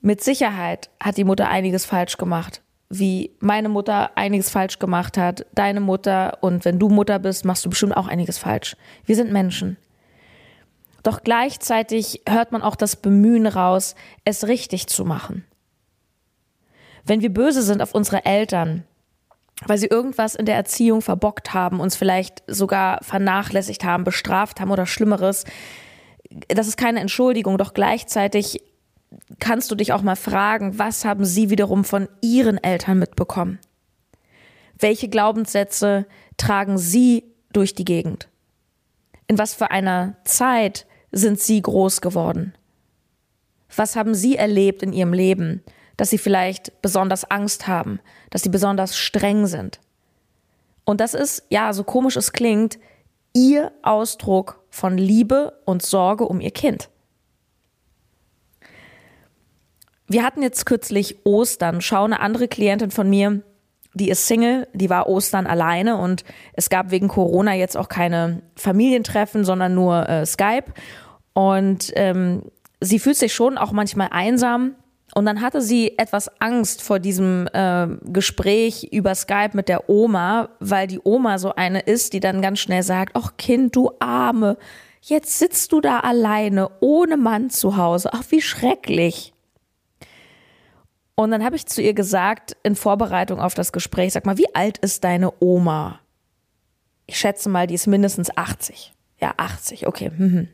Mit 0.01 0.23
Sicherheit 0.23 0.91
hat 1.03 1.17
die 1.17 1.25
Mutter 1.25 1.49
einiges 1.49 1.85
falsch 1.85 2.17
gemacht. 2.17 2.63
Wie 2.95 3.31
meine 3.41 3.71
Mutter 3.71 4.19
einiges 4.19 4.51
falsch 4.51 4.79
gemacht 4.79 5.17
hat, 5.17 5.47
deine 5.55 5.81
Mutter 5.81 6.37
und 6.43 6.67
wenn 6.67 6.79
du 6.79 6.91
Mutter 6.91 7.19
bist, 7.19 7.47
machst 7.47 7.65
du 7.65 7.71
bestimmt 7.71 7.97
auch 7.97 8.07
einiges 8.07 8.37
falsch. 8.37 8.77
Wir 9.07 9.17
sind 9.17 9.33
Menschen. 9.33 9.79
Doch 11.03 11.23
gleichzeitig 11.23 12.21
hört 12.29 12.53
man 12.53 12.61
auch 12.61 12.77
das 12.77 12.97
Bemühen 12.97 13.47
raus, 13.47 13.95
es 14.27 14.47
richtig 14.47 14.89
zu 14.89 15.07
machen. 15.07 15.47
Wenn 17.07 17.23
wir 17.23 17.33
böse 17.33 17.63
sind 17.63 17.81
auf 17.81 17.95
unsere 17.95 18.27
Eltern, 18.27 18.85
weil 19.65 19.79
sie 19.79 19.87
irgendwas 19.87 20.35
in 20.35 20.45
der 20.45 20.57
Erziehung 20.57 21.01
verbockt 21.01 21.55
haben, 21.55 21.81
uns 21.81 21.97
vielleicht 21.97 22.43
sogar 22.47 23.03
vernachlässigt 23.03 23.85
haben, 23.85 24.05
bestraft 24.05 24.61
haben 24.61 24.71
oder 24.71 24.85
Schlimmeres. 24.85 25.47
Das 26.49 26.69
ist 26.69 26.77
keine 26.77 27.01
Entschuldigung, 27.01 27.57
doch 27.57 27.73
gleichzeitig 27.73 28.61
kannst 29.39 29.71
du 29.71 29.75
dich 29.75 29.93
auch 29.93 30.03
mal 30.03 30.17
fragen, 30.17 30.79
was 30.79 31.05
haben 31.05 31.25
sie 31.25 31.51
wiederum 31.51 31.85
von 31.85 32.09
ihren 32.21 32.63
Eltern 32.63 32.99
mitbekommen? 32.99 33.59
Welche 34.79 35.09
Glaubenssätze 35.09 36.07
tragen 36.37 36.79
sie 36.79 37.25
durch 37.53 37.75
die 37.75 37.85
Gegend? 37.85 38.29
In 39.29 39.39
was 39.39 39.55
für 39.55 39.71
einer 39.71 40.17
Zeit 40.25 40.87
sind 41.13 41.41
sie 41.41 41.61
groß 41.63 42.01
geworden? 42.01 42.55
Was 43.75 43.97
haben 43.97 44.15
sie 44.15 44.37
erlebt 44.37 44.83
in 44.83 44.93
ihrem 44.93 45.13
Leben? 45.13 45.63
dass 45.97 46.11
sie 46.11 46.19
vielleicht 46.19 46.83
besonders 46.83 47.31
Angst 47.31 47.69
haben, 47.69 48.01
dass 48.31 48.43
sie 48.43 48.49
besonders 48.49 48.97
streng 48.97 49.47
sind. 49.47 49.81
Und 50.85 51.01
das 51.01 51.15
ist, 51.15 51.45
ja, 51.49 51.73
so 51.73 51.85
komisch 51.85 52.17
es 52.17 52.33
klingt, 52.33 52.79
ihr 53.35 53.73
Ausdruck 53.83 54.65
von 54.71 54.99
Liebe 54.99 55.61
und 55.65 55.83
Sorge 55.83 56.25
um 56.25 56.41
ihr 56.41 56.51
Kind. 56.51 56.91
Wir 60.13 60.25
hatten 60.25 60.43
jetzt 60.43 60.67
kürzlich 60.67 61.25
Ostern. 61.25 61.81
Schau, 61.81 62.05
eine 62.05 62.21
andere 62.21 62.47
Klientin 62.47 62.91
von 62.91 63.09
mir, 63.09 63.41
die 63.95 64.11
ist 64.11 64.27
Single, 64.27 64.69
die 64.75 64.91
war 64.91 65.07
Ostern 65.07 65.47
alleine 65.47 65.97
und 65.97 66.23
es 66.53 66.69
gab 66.69 66.91
wegen 66.91 67.09
Corona 67.09 67.55
jetzt 67.55 67.79
auch 67.79 67.89
keine 67.89 68.43
Familientreffen, 68.55 69.47
sondern 69.47 69.75
nur 69.75 70.07
äh, 70.11 70.27
Skype. 70.27 70.67
Und 71.33 71.93
ähm, 71.97 72.43
sie 72.79 72.99
fühlt 72.99 73.17
sich 73.17 73.33
schon 73.33 73.57
auch 73.57 73.73
manchmal 73.73 74.09
einsam 74.11 74.75
und 75.15 75.25
dann 75.25 75.41
hatte 75.41 75.63
sie 75.63 75.97
etwas 75.97 76.31
Angst 76.43 76.83
vor 76.83 76.99
diesem 76.99 77.49
äh, 77.55 77.87
Gespräch 78.05 78.89
über 78.93 79.15
Skype 79.15 79.53
mit 79.55 79.71
der 79.71 79.89
Oma, 79.89 80.51
weil 80.61 80.89
die 80.89 81.01
Oma 81.03 81.39
so 81.39 81.55
eine 81.55 81.81
ist, 81.81 82.13
die 82.13 82.21
dann 82.21 82.43
ganz 82.43 82.59
schnell 82.59 82.83
sagt, 82.83 83.17
ach 83.17 83.39
Kind, 83.39 83.77
du 83.77 83.93
Arme, 83.99 84.59
jetzt 85.01 85.39
sitzt 85.39 85.73
du 85.73 85.81
da 85.81 86.01
alleine, 86.01 86.69
ohne 86.81 87.17
Mann 87.17 87.49
zu 87.49 87.79
Hause. 87.79 88.11
Ach, 88.13 88.25
wie 88.29 88.43
schrecklich. 88.43 89.33
Und 91.15 91.31
dann 91.31 91.45
habe 91.45 91.57
ich 91.57 91.67
zu 91.67 91.83
ihr 91.83 91.95
gesagt, 91.95 92.57
in 92.63 92.75
Vorbereitung 92.75 93.41
auf 93.41 93.55
das 93.55 93.73
Gespräch, 93.73 94.13
sag 94.13 94.25
mal, 94.25 94.39
wie 94.39 94.55
alt 94.55 94.79
ist 94.79 95.05
deine 95.05 95.33
Oma? 95.41 96.01
Ich 97.07 97.19
schätze 97.19 97.49
mal, 97.49 97.67
die 97.67 97.75
ist 97.75 97.87
mindestens 97.87 98.37
80. 98.37 98.93
Ja, 99.21 99.35
80, 99.37 99.87
okay. 99.87 100.11
Mhm. 100.17 100.49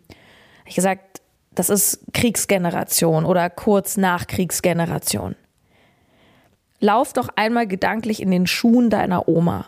Ich 0.67 0.75
gesagt, 0.75 1.23
das 1.55 1.71
ist 1.71 2.01
Kriegsgeneration 2.13 3.25
oder 3.25 3.49
kurz 3.51 3.97
nach 3.97 4.27
Kriegsgeneration. 4.27 5.37
Lauf 6.81 7.13
doch 7.13 7.29
einmal 7.35 7.67
gedanklich 7.67 8.23
in 8.23 8.31
den 8.31 8.47
Schuhen 8.47 8.91
deiner 8.91 9.29
Oma. 9.29 9.67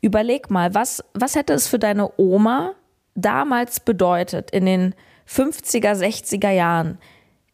Überleg 0.00 0.50
mal, 0.50 0.74
was, 0.74 1.02
was 1.14 1.34
hätte 1.34 1.54
es 1.54 1.66
für 1.66 1.78
deine 1.78 2.12
Oma 2.18 2.74
damals 3.14 3.80
bedeutet, 3.80 4.50
in 4.50 4.66
den 4.66 4.94
50er, 5.28 5.94
60er 5.94 6.50
Jahren 6.50 6.98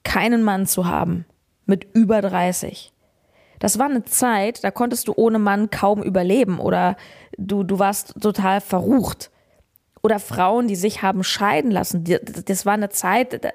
keinen 0.03 0.43
Mann 0.43 0.67
zu 0.67 0.87
haben, 0.87 1.25
mit 1.71 1.87
über 1.95 2.21
30? 2.21 2.93
Das 3.61 3.79
war 3.79 3.87
eine 3.87 4.05
Zeit, 4.05 4.65
da 4.65 4.71
konntest 4.71 5.09
du 5.09 5.15
ohne 5.17 5.39
Mann 5.39 5.71
kaum 5.71 6.03
überleben 6.03 6.59
oder 6.59 6.97
du, 7.39 7.63
du 7.63 7.79
warst 7.79 8.21
total 8.21 8.61
verrucht 8.61 9.31
oder 10.03 10.19
Frauen, 10.19 10.67
die 10.67 10.77
sich 10.77 11.03
haben 11.03 11.23
scheiden 11.25 11.71
lassen. 11.71 12.05
Das 12.47 12.67
war 12.67 12.75
eine 12.75 12.89
Zeit, 12.89 13.53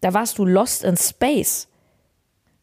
da 0.00 0.14
warst 0.14 0.38
du 0.38 0.44
lost 0.44 0.84
in 0.84 0.96
space. 0.96 1.68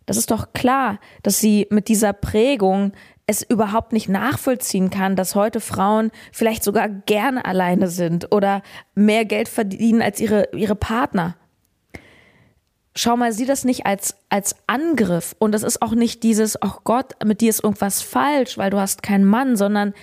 Das 0.06 0.18
ist 0.18 0.32
doch 0.32 0.52
klar, 0.54 1.00
dass 1.24 1.40
sie 1.40 1.68
mit 1.70 1.88
dieser 1.88 2.12
Prägung 2.12 2.92
es 3.28 3.42
überhaupt 3.42 3.94
nicht 3.94 4.10
nachvollziehen 4.10 4.90
kann, 4.90 5.16
dass 5.16 5.36
heute 5.36 5.62
Frauen 5.62 6.12
vielleicht 6.34 6.64
sogar 6.64 6.90
gerne 6.90 7.46
alleine 7.46 7.88
sind 7.88 8.34
oder 8.34 8.62
mehr 8.94 9.24
Geld 9.24 9.48
verdienen 9.48 10.02
als 10.02 10.20
ihre, 10.20 10.50
ihre 10.54 10.76
Partner. 10.76 11.38
Schau 12.94 13.16
mal, 13.16 13.32
sieh 13.32 13.46
das 13.46 13.64
nicht 13.64 13.86
als, 13.86 14.16
als 14.30 14.56
Angriff. 14.68 15.36
Und 15.40 15.56
es 15.56 15.64
ist 15.64 15.82
auch 15.82 15.94
nicht 15.94 16.24
dieses, 16.24 16.62
oh 16.62 16.80
Gott, 16.84 17.14
mit 17.24 17.42
dir 17.42 17.50
ist 17.50 17.64
irgendwas 17.64 18.02
falsch, 18.02 18.58
weil 18.58 18.70
du 18.70 18.80
hast 18.80 19.02
keinen 19.02 19.26
Mann, 19.26 19.56
sondern 19.56 19.94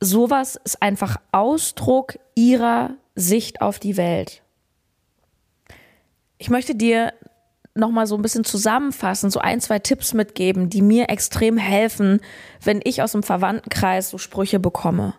sowas 0.00 0.58
ist 0.64 0.82
einfach 0.82 1.16
Ausdruck 1.32 2.18
ihrer 2.34 2.94
Sicht 3.14 3.60
auf 3.60 3.78
die 3.78 3.96
Welt. 3.96 4.42
Ich 6.38 6.50
möchte 6.50 6.74
dir 6.74 7.12
noch 7.74 7.90
mal 7.90 8.06
so 8.06 8.16
ein 8.16 8.22
bisschen 8.22 8.44
zusammenfassen, 8.44 9.30
so 9.30 9.40
ein, 9.40 9.60
zwei 9.60 9.78
Tipps 9.78 10.14
mitgeben, 10.14 10.70
die 10.70 10.82
mir 10.82 11.10
extrem 11.10 11.56
helfen, 11.56 12.20
wenn 12.62 12.80
ich 12.84 13.02
aus 13.02 13.12
dem 13.12 13.22
Verwandtenkreis 13.22 14.10
so 14.10 14.18
Sprüche 14.18 14.58
bekomme. 14.58 15.14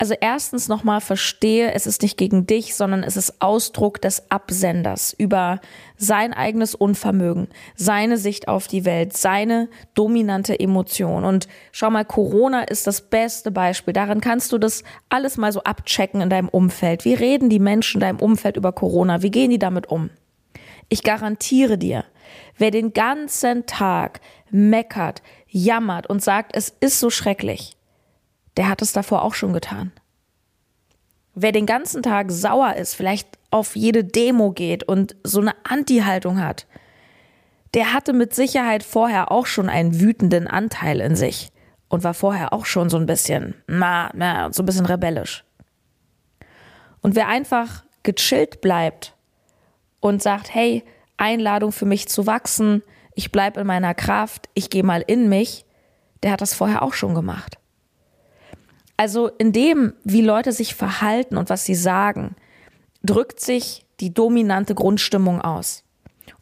Also 0.00 0.14
erstens 0.18 0.66
nochmal 0.66 1.02
verstehe, 1.02 1.74
es 1.74 1.86
ist 1.86 2.00
nicht 2.00 2.16
gegen 2.16 2.46
dich, 2.46 2.74
sondern 2.74 3.02
es 3.02 3.18
ist 3.18 3.42
Ausdruck 3.42 4.00
des 4.00 4.30
Absenders 4.30 5.12
über 5.12 5.60
sein 5.98 6.32
eigenes 6.32 6.74
Unvermögen, 6.74 7.48
seine 7.76 8.16
Sicht 8.16 8.48
auf 8.48 8.66
die 8.66 8.86
Welt, 8.86 9.14
seine 9.14 9.68
dominante 9.92 10.58
Emotion. 10.58 11.26
Und 11.26 11.48
schau 11.70 11.90
mal, 11.90 12.06
Corona 12.06 12.62
ist 12.62 12.86
das 12.86 13.02
beste 13.02 13.50
Beispiel. 13.50 13.92
Daran 13.92 14.22
kannst 14.22 14.52
du 14.52 14.56
das 14.56 14.84
alles 15.10 15.36
mal 15.36 15.52
so 15.52 15.64
abchecken 15.64 16.22
in 16.22 16.30
deinem 16.30 16.48
Umfeld. 16.48 17.04
Wie 17.04 17.12
reden 17.12 17.50
die 17.50 17.58
Menschen 17.58 17.98
in 17.98 18.06
deinem 18.06 18.20
Umfeld 18.20 18.56
über 18.56 18.72
Corona? 18.72 19.20
Wie 19.20 19.30
gehen 19.30 19.50
die 19.50 19.58
damit 19.58 19.90
um? 19.90 20.08
Ich 20.88 21.02
garantiere 21.02 21.76
dir, 21.76 22.06
wer 22.56 22.70
den 22.70 22.94
ganzen 22.94 23.66
Tag 23.66 24.22
meckert, 24.50 25.20
jammert 25.46 26.06
und 26.06 26.22
sagt, 26.22 26.56
es 26.56 26.74
ist 26.80 27.00
so 27.00 27.10
schrecklich, 27.10 27.76
der 28.60 28.68
hat 28.68 28.82
es 28.82 28.92
davor 28.92 29.22
auch 29.22 29.32
schon 29.32 29.54
getan. 29.54 29.90
Wer 31.34 31.50
den 31.50 31.64
ganzen 31.64 32.02
Tag 32.02 32.30
sauer 32.30 32.74
ist, 32.74 32.94
vielleicht 32.94 33.26
auf 33.50 33.74
jede 33.74 34.04
Demo 34.04 34.50
geht 34.50 34.84
und 34.84 35.16
so 35.24 35.40
eine 35.40 35.54
Anti-Haltung 35.64 36.44
hat, 36.44 36.66
der 37.72 37.94
hatte 37.94 38.12
mit 38.12 38.34
Sicherheit 38.34 38.82
vorher 38.82 39.32
auch 39.32 39.46
schon 39.46 39.70
einen 39.70 39.98
wütenden 39.98 40.46
Anteil 40.46 41.00
in 41.00 41.16
sich 41.16 41.50
und 41.88 42.04
war 42.04 42.12
vorher 42.12 42.52
auch 42.52 42.66
schon 42.66 42.90
so 42.90 42.98
ein 42.98 43.06
bisschen, 43.06 43.54
na, 43.66 44.10
na, 44.12 44.52
so 44.52 44.62
ein 44.62 44.66
bisschen 44.66 44.84
rebellisch. 44.84 45.42
Und 47.00 47.14
wer 47.14 47.28
einfach 47.28 47.82
gechillt 48.02 48.60
bleibt 48.60 49.16
und 50.00 50.22
sagt, 50.22 50.54
hey, 50.54 50.84
Einladung 51.16 51.72
für 51.72 51.86
mich 51.86 52.10
zu 52.10 52.26
wachsen, 52.26 52.82
ich 53.14 53.32
bleibe 53.32 53.62
in 53.62 53.66
meiner 53.66 53.94
Kraft, 53.94 54.50
ich 54.52 54.68
gehe 54.68 54.84
mal 54.84 55.02
in 55.06 55.30
mich, 55.30 55.64
der 56.22 56.32
hat 56.32 56.42
das 56.42 56.52
vorher 56.52 56.82
auch 56.82 56.92
schon 56.92 57.14
gemacht. 57.14 57.56
Also 59.00 59.28
in 59.28 59.52
dem, 59.52 59.94
wie 60.04 60.20
Leute 60.20 60.52
sich 60.52 60.74
verhalten 60.74 61.38
und 61.38 61.48
was 61.48 61.64
sie 61.64 61.74
sagen, 61.74 62.36
drückt 63.02 63.40
sich 63.40 63.86
die 63.98 64.12
dominante 64.12 64.74
Grundstimmung 64.74 65.40
aus. 65.40 65.84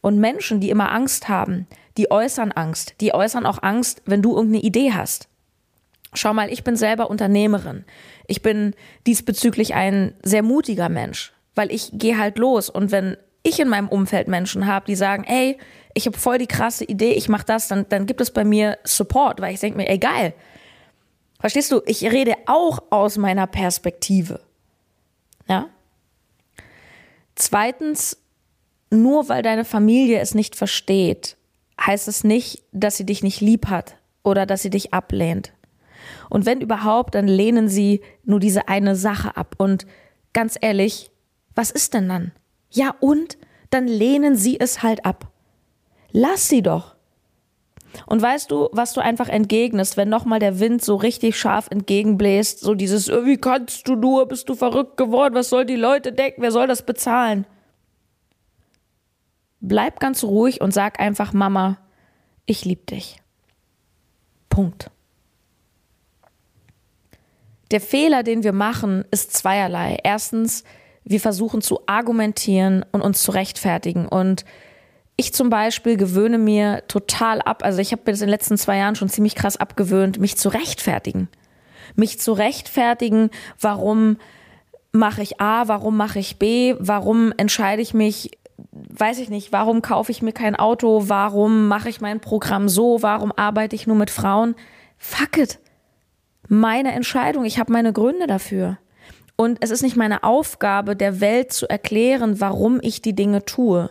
Und 0.01 0.19
Menschen, 0.19 0.59
die 0.59 0.69
immer 0.69 0.91
Angst 0.91 1.29
haben, 1.29 1.67
die 1.95 2.11
äußern 2.11 2.51
Angst. 2.51 2.95
Die 2.99 3.13
äußern 3.13 3.45
auch 3.45 3.63
Angst, 3.63 4.01
wenn 4.07 4.21
du 4.21 4.35
irgendeine 4.35 4.65
Idee 4.65 4.91
hast. 4.91 5.29
Schau 6.13 6.33
mal, 6.33 6.51
ich 6.51 6.65
bin 6.65 6.75
selber 6.75 7.09
Unternehmerin. 7.09 7.85
Ich 8.27 8.41
bin 8.41 8.75
diesbezüglich 9.07 9.73
ein 9.73 10.13
sehr 10.21 10.43
mutiger 10.43 10.89
Mensch, 10.89 11.31
weil 11.55 11.71
ich 11.71 11.91
gehe 11.93 12.17
halt 12.17 12.37
los 12.37 12.69
und 12.69 12.91
wenn 12.91 13.15
ich 13.41 13.61
in 13.61 13.69
meinem 13.69 13.87
Umfeld 13.87 14.27
Menschen 14.27 14.65
habe, 14.65 14.85
die 14.85 14.95
sagen, 14.95 15.23
ey, 15.23 15.57
ich 15.93 16.07
habe 16.07 16.17
voll 16.17 16.39
die 16.39 16.47
krasse 16.47 16.83
Idee, 16.83 17.13
ich 17.13 17.29
mache 17.29 17.45
das, 17.45 17.69
dann, 17.69 17.85
dann 17.87 18.05
gibt 18.05 18.19
es 18.19 18.31
bei 18.31 18.43
mir 18.43 18.77
Support, 18.83 19.39
weil 19.39 19.53
ich 19.53 19.61
denke 19.61 19.77
mir, 19.77 19.87
ey, 19.87 19.97
geil. 19.97 20.33
Verstehst 21.39 21.71
du? 21.71 21.81
Ich 21.85 22.03
rede 22.03 22.35
auch 22.45 22.83
aus 22.89 23.17
meiner 23.17 23.47
Perspektive. 23.47 24.41
Ja? 25.47 25.69
Zweitens, 27.35 28.17
nur 28.89 29.29
weil 29.29 29.41
deine 29.41 29.63
Familie 29.63 30.19
es 30.19 30.35
nicht 30.35 30.55
versteht, 30.55 31.37
heißt 31.79 32.09
es 32.09 32.25
nicht, 32.25 32.63
dass 32.73 32.97
sie 32.97 33.05
dich 33.05 33.23
nicht 33.23 33.39
lieb 33.39 33.67
hat 33.67 33.95
oder 34.23 34.45
dass 34.45 34.61
sie 34.61 34.69
dich 34.69 34.93
ablehnt. 34.93 35.53
Und 36.29 36.45
wenn 36.45 36.61
überhaupt, 36.61 37.15
dann 37.15 37.27
lehnen 37.27 37.69
sie 37.69 38.01
nur 38.23 38.39
diese 38.39 38.67
eine 38.67 38.95
Sache 38.95 39.37
ab. 39.37 39.55
Und 39.57 39.85
ganz 40.33 40.57
ehrlich, 40.59 41.11
was 41.55 41.71
ist 41.71 41.93
denn 41.93 42.09
dann? 42.09 42.31
Ja, 42.69 42.95
und 42.99 43.37
dann 43.69 43.87
lehnen 43.87 44.35
sie 44.35 44.59
es 44.59 44.83
halt 44.83 45.05
ab. 45.05 45.31
Lass 46.11 46.49
sie 46.49 46.61
doch. 46.61 46.95
Und 48.05 48.21
weißt 48.21 48.51
du, 48.51 48.69
was 48.71 48.93
du 48.93 49.01
einfach 49.01 49.29
entgegnest, 49.29 49.97
wenn 49.97 50.09
nochmal 50.09 50.39
der 50.39 50.59
Wind 50.59 50.83
so 50.83 50.95
richtig 50.95 51.37
scharf 51.37 51.67
entgegenbläst, 51.69 52.59
so 52.59 52.75
dieses, 52.75 53.07
wie 53.07 53.37
kannst 53.37 53.87
du 53.87 53.95
nur, 53.95 54.27
bist 54.27 54.49
du 54.49 54.55
verrückt 54.55 54.97
geworden, 54.97 55.33
was 55.35 55.49
soll 55.49 55.65
die 55.65 55.75
Leute 55.75 56.11
denken, 56.11 56.41
wer 56.41 56.51
soll 56.51 56.67
das 56.67 56.83
bezahlen? 56.83 57.45
Bleib 59.61 59.99
ganz 59.99 60.23
ruhig 60.23 60.61
und 60.61 60.73
sag 60.73 60.99
einfach, 60.99 61.33
Mama, 61.33 61.77
ich 62.45 62.65
liebe 62.65 62.85
dich. 62.85 63.17
Punkt. 64.49 64.89
Der 67.71 67.81
Fehler, 67.81 68.23
den 68.23 68.43
wir 68.43 68.53
machen, 68.53 69.05
ist 69.11 69.33
zweierlei. 69.33 69.97
Erstens, 70.03 70.63
wir 71.03 71.19
versuchen 71.19 71.61
zu 71.61 71.81
argumentieren 71.85 72.83
und 72.91 73.01
uns 73.01 73.21
zu 73.21 73.31
rechtfertigen. 73.31 74.07
Und 74.07 74.45
ich 75.19 75.33
zum 75.33 75.49
Beispiel 75.49 75.97
gewöhne 75.97 76.37
mir 76.37 76.83
total 76.87 77.41
ab, 77.41 77.63
also 77.63 77.79
ich 77.79 77.91
habe 77.91 78.03
mir 78.05 78.13
das 78.13 78.21
in 78.21 78.27
den 78.27 78.31
letzten 78.31 78.57
zwei 78.57 78.77
Jahren 78.77 78.95
schon 78.95 79.09
ziemlich 79.09 79.35
krass 79.35 79.57
abgewöhnt, 79.57 80.17
mich 80.19 80.37
zu 80.37 80.49
rechtfertigen. 80.49 81.27
Mich 81.95 82.19
zu 82.19 82.31
rechtfertigen, 82.31 83.29
warum 83.59 84.17
mache 84.91 85.21
ich 85.21 85.41
A, 85.41 85.67
warum 85.67 85.97
mache 85.97 86.19
ich 86.19 86.39
B, 86.39 86.75
warum 86.79 87.33
entscheide 87.37 87.81
ich 87.81 87.93
mich 87.93 88.31
weiß 88.73 89.19
ich 89.19 89.29
nicht, 89.29 89.51
warum 89.51 89.81
kaufe 89.81 90.11
ich 90.11 90.21
mir 90.21 90.33
kein 90.33 90.55
Auto, 90.55 91.03
warum 91.07 91.67
mache 91.67 91.89
ich 91.89 92.01
mein 92.01 92.19
Programm 92.19 92.67
so, 92.67 93.01
warum 93.01 93.31
arbeite 93.31 93.75
ich 93.75 93.87
nur 93.87 93.95
mit 93.95 94.09
Frauen? 94.09 94.55
Fuck 94.97 95.37
it. 95.37 95.59
Meine 96.49 96.91
Entscheidung, 96.91 97.45
ich 97.45 97.59
habe 97.59 97.71
meine 97.71 97.93
Gründe 97.93 98.27
dafür. 98.27 98.77
Und 99.37 99.59
es 99.61 99.71
ist 99.71 99.81
nicht 99.81 99.95
meine 99.95 100.23
Aufgabe, 100.23 100.95
der 100.97 101.21
Welt 101.21 101.53
zu 101.53 101.69
erklären, 101.69 102.41
warum 102.41 102.79
ich 102.81 103.01
die 103.01 103.15
Dinge 103.15 103.45
tue. 103.45 103.89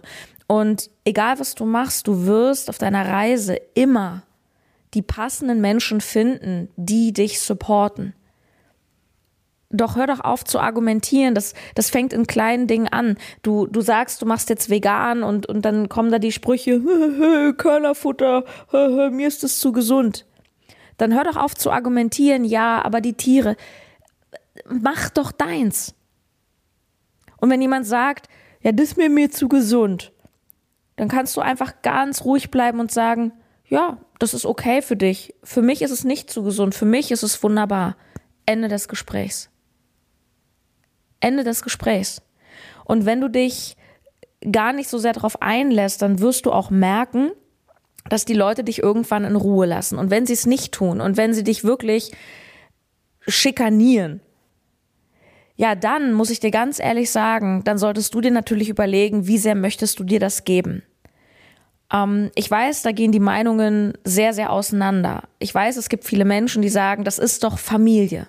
Und 0.49 0.91
egal 1.05 1.39
was 1.39 1.55
du 1.55 1.65
machst, 1.65 2.09
du 2.09 2.27
wirst 2.27 2.69
auf 2.69 2.79
deiner 2.79 3.07
Reise 3.07 3.55
immer 3.75 4.25
die 4.95 5.03
passenden 5.03 5.61
Menschen 5.61 6.01
finden, 6.01 6.69
die 6.77 7.13
dich 7.13 7.41
supporten 7.41 8.15
doch 9.71 9.97
hör 9.97 10.07
doch 10.07 10.21
auf 10.21 10.45
zu 10.45 10.61
argumentieren. 10.61 11.35
Das, 11.35 11.55
das 11.75 11.91
fängt 11.91 12.13
in 12.13 12.27
kleinen 12.27 12.67
Dingen 12.67 12.89
an. 12.89 13.17
Du, 13.43 13.67
du 13.67 13.81
sagst, 13.81 14.23
du 14.23 14.27
machst 14.27 14.49
jetzt 14.49 14.71
vegan 14.71 15.23
und, 15.23 15.47
und 15.47 15.65
dann 15.65 15.89
kommen 15.89 16.11
da 16.11 16.19
die 16.19 16.33
Sprüche, 16.33 16.81
Körnerfutter, 17.57 18.45
mir 19.11 19.29
ist 19.29 19.45
es 19.45 19.61
zu 19.61 19.73
gesund. 19.73 20.27
Dann 20.97 21.15
hör 21.15 21.25
doch 21.25 21.37
auf 21.37 21.55
zu 21.55 21.71
argumentieren, 21.71 22.45
ja, 22.45 22.83
aber 22.83 23.01
die 23.01 23.13
Tiere, 23.13 23.57
mach 24.69 25.11
doch 25.11 25.33
deins. 25.33 25.95
Und 27.37 27.51
wenn 27.51 27.61
jemand 27.63 27.87
sagt, 27.87 28.29
ja, 28.63 28.73
das 28.73 28.89
ist 28.89 28.97
mir 28.97 29.11
mir 29.11 29.31
zu 29.31 29.49
gesund, 29.49 30.13
dann 30.99 31.07
kannst 31.07 31.37
du 31.37 31.41
einfach 31.41 31.81
ganz 31.83 32.25
ruhig 32.25 32.51
bleiben 32.51 32.81
und 32.81 32.91
sagen, 32.91 33.33
ja, 33.69 33.99
das 34.19 34.35
ist 34.35 34.45
okay 34.45 34.83
für 34.83 34.97
dich. 34.97 35.33
Für 35.45 35.63
mich 35.63 35.81
ist 35.81 35.93
es 35.93 36.03
nicht 36.03 36.29
zu 36.29 36.43
gesund. 36.43 36.75
Für 36.75 36.87
mich 36.87 37.13
ist 37.13 37.23
es 37.23 37.41
wunderbar. 37.41 37.97
Ende 38.47 38.67
des 38.67 38.89
Gesprächs. 38.89 39.49
Ende 41.21 41.45
des 41.45 41.63
Gesprächs. 41.63 42.21
Und 42.85 43.07
wenn 43.07 43.21
du 43.21 43.29
dich 43.29 43.77
gar 44.51 44.73
nicht 44.73 44.89
so 44.89 44.99
sehr 44.99 45.13
darauf 45.13 45.41
einlässt, 45.41 46.03
dann 46.03 46.19
wirst 46.19 46.47
du 46.47 46.53
auch 46.53 46.71
merken, 46.71 47.31
dass 48.09 48.25
die 48.25 48.35
Leute 48.35 48.65
dich 48.65 48.83
irgendwann 48.83 49.25
in 49.25 49.37
Ruhe 49.37 49.67
lassen. 49.67 49.99
Und 49.99 50.11
wenn 50.11 50.27
sie 50.27 50.33
es 50.33 50.47
nicht 50.47 50.73
tun 50.75 51.01
und 51.01 51.17
wenn 51.17 51.33
sie 51.33 51.45
dich 51.45 51.63
wirklich 51.63 52.11
schikanieren, 53.29 54.21
ja, 55.55 55.77
dann 55.77 56.13
muss 56.13 56.31
ich 56.31 56.41
dir 56.41 56.51
ganz 56.51 56.81
ehrlich 56.81 57.13
sagen, 57.13 57.63
dann 57.63 57.79
solltest 57.79 58.15
du 58.15 58.21
dir 58.21 58.33
natürlich 58.33 58.69
überlegen, 58.69 59.29
wie 59.29 59.39
sehr 59.39 59.55
möchtest 59.55 60.01
du 60.01 60.05
dir 60.05 60.19
das 60.19 60.43
geben. 60.43 60.83
Ähm, 61.93 62.31
ich 62.35 62.51
weiß, 62.51 62.83
da 62.83 62.93
gehen 62.93 63.13
die 63.13 63.21
Meinungen 63.21 63.95
sehr, 64.05 64.33
sehr 64.33 64.53
auseinander. 64.53 65.25
Ich 65.39 65.55
weiß, 65.55 65.77
es 65.77 65.89
gibt 65.89 66.05
viele 66.05 66.25
Menschen, 66.25 66.63
die 66.63 66.69
sagen, 66.69 67.05
das 67.05 67.19
ist 67.19 67.45
doch 67.45 67.59
Familie. 67.59 68.27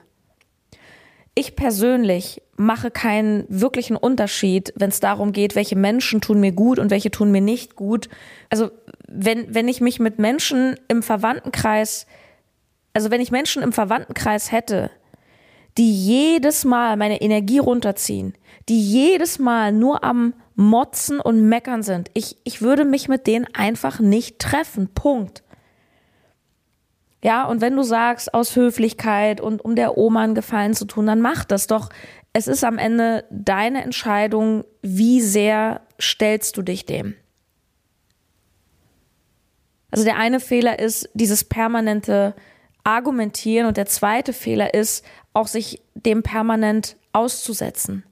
Ich 1.36 1.56
persönlich 1.56 2.42
mache 2.58 2.92
keinen 2.92 3.46
wirklichen 3.48 3.96
Unterschied, 3.96 4.74
wenn 4.76 4.90
es 4.90 5.00
darum 5.00 5.32
geht, 5.32 5.56
welche 5.56 5.78
Menschen 5.78 6.20
tun 6.20 6.42
mir 6.42 6.52
gut 6.52 6.80
und 6.80 6.90
welche 6.90 7.12
tun 7.12 7.32
mir 7.32 7.42
nicht 7.42 7.76
gut. 7.76 8.10
Also 8.50 8.72
wenn, 9.08 9.54
wenn 9.54 9.70
ich 9.70 9.80
mich 9.80 10.00
mit 10.00 10.20
Menschen 10.20 10.76
im 10.90 11.02
Verwandtenkreis, 11.02 12.06
also 12.94 13.12
wenn 13.12 13.22
ich 13.22 13.32
Menschen 13.32 13.64
im 13.64 13.72
Verwandtenkreis 13.72 14.52
hätte, 14.52 14.92
die 15.78 15.94
jedes 15.94 16.66
Mal 16.66 16.98
meine 16.98 17.22
Energie 17.22 17.60
runterziehen, 17.60 18.34
die 18.70 18.82
jedes 18.82 19.40
Mal 19.40 19.72
nur 19.72 20.04
am 20.04 20.34
Motzen 20.56 21.20
und 21.20 21.48
Meckern 21.48 21.84
sind, 21.84 22.12
ich, 22.14 22.38
ich 22.44 22.62
würde 22.62 22.86
mich 22.86 23.08
mit 23.08 23.28
denen 23.28 23.48
einfach 23.54 24.00
nicht 24.00 24.40
treffen. 24.40 24.90
Punkt. 24.94 25.44
Ja, 27.24 27.46
und 27.46 27.62
wenn 27.62 27.76
du 27.76 27.84
sagst, 27.84 28.34
aus 28.34 28.56
Höflichkeit 28.56 29.42
und 29.42 29.64
um 29.64 29.76
der 29.76 29.98
Oma 29.98 30.22
einen 30.22 30.36
Gefallen 30.36 30.74
zu 30.74 30.86
tun, 30.86 31.08
dann 31.08 31.20
mach 31.20 31.44
das 31.44 31.68
doch. 31.68 31.90
Es 32.32 32.48
ist 32.48 32.64
am 32.64 32.78
Ende 32.78 33.26
deine 33.30 33.84
Entscheidung, 33.84 34.64
wie 34.82 35.20
sehr 35.20 35.82
stellst 36.00 36.56
du 36.56 36.62
dich 36.62 36.86
dem. 36.86 37.16
Also 39.92 40.06
der 40.06 40.18
eine 40.18 40.40
Fehler 40.40 40.80
ist 40.80 41.10
dieses 41.14 41.44
permanente 41.44 42.36
Argumentieren 42.84 43.68
und 43.68 43.78
der 43.78 43.88
zweite 43.88 44.34
Fehler 44.34 44.74
ist 44.74 45.04
auch 45.34 45.48
sich 45.48 45.82
dem 45.96 46.24
permanent 46.24 46.96
auszusetzen. 47.12 48.04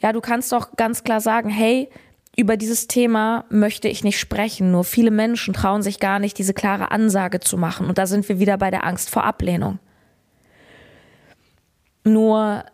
Ja, 0.00 0.12
du 0.12 0.20
kannst 0.20 0.52
doch 0.52 0.76
ganz 0.76 1.04
klar 1.04 1.20
sagen, 1.20 1.50
hey, 1.50 1.90
über 2.36 2.56
dieses 2.56 2.88
Thema 2.88 3.44
möchte 3.50 3.88
ich 3.88 4.02
nicht 4.02 4.18
sprechen. 4.18 4.70
Nur 4.70 4.84
viele 4.84 5.10
Menschen 5.10 5.52
trauen 5.52 5.82
sich 5.82 6.00
gar 6.00 6.18
nicht, 6.18 6.38
diese 6.38 6.54
klare 6.54 6.90
Ansage 6.90 7.40
zu 7.40 7.58
machen. 7.58 7.86
Und 7.86 7.98
da 7.98 8.06
sind 8.06 8.28
wir 8.28 8.38
wieder 8.38 8.56
bei 8.56 8.70
der 8.70 8.84
Angst 8.84 9.10
vor 9.10 9.24
Ablehnung. 9.24 9.78
Nur, 12.04 12.64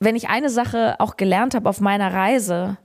wenn 0.00 0.16
ich 0.16 0.28
eine 0.28 0.50
Sache 0.50 0.96
auch 0.98 1.16
gelernt 1.16 1.54
habe 1.54 1.68
auf 1.68 1.80
meiner 1.80 2.12
Reise, 2.12 2.76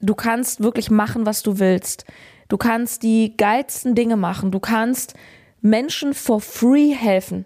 du 0.00 0.14
kannst 0.14 0.62
wirklich 0.62 0.90
machen, 0.90 1.26
was 1.26 1.42
du 1.42 1.60
willst. 1.60 2.04
Du 2.48 2.56
kannst 2.56 3.02
die 3.02 3.36
geilsten 3.36 3.94
Dinge 3.94 4.16
machen. 4.16 4.50
Du 4.50 4.58
kannst 4.58 5.14
Menschen 5.60 6.14
for 6.14 6.40
free 6.40 6.92
helfen. 6.92 7.44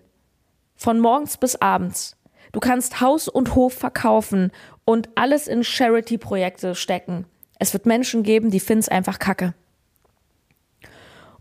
Von 0.74 1.00
morgens 1.00 1.36
bis 1.36 1.56
abends. 1.56 2.16
Du 2.52 2.60
kannst 2.60 3.00
Haus 3.00 3.28
und 3.28 3.54
Hof 3.54 3.74
verkaufen 3.74 4.50
und 4.84 5.08
alles 5.14 5.46
in 5.46 5.62
Charity-Projekte 5.62 6.74
stecken. 6.74 7.26
Es 7.58 7.72
wird 7.72 7.86
Menschen 7.86 8.22
geben, 8.22 8.50
die 8.50 8.60
finden 8.60 8.80
es 8.80 8.88
einfach 8.88 9.18
kacke. 9.18 9.54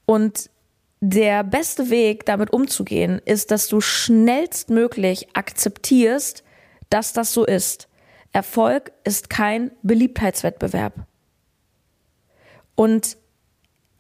Und 0.06 0.50
der 1.02 1.44
beste 1.44 1.90
Weg, 1.90 2.26
damit 2.26 2.52
umzugehen, 2.52 3.22
ist, 3.24 3.52
dass 3.52 3.68
du 3.68 3.80
schnellstmöglich 3.80 5.30
akzeptierst, 5.34 6.44
dass 6.90 7.14
das 7.14 7.34
so 7.34 7.46
ist. 7.46 7.88
Erfolg 8.32 8.92
ist 9.04 9.30
kein 9.30 9.72
Beliebtheitswettbewerb. 9.82 10.94
Und 12.76 13.18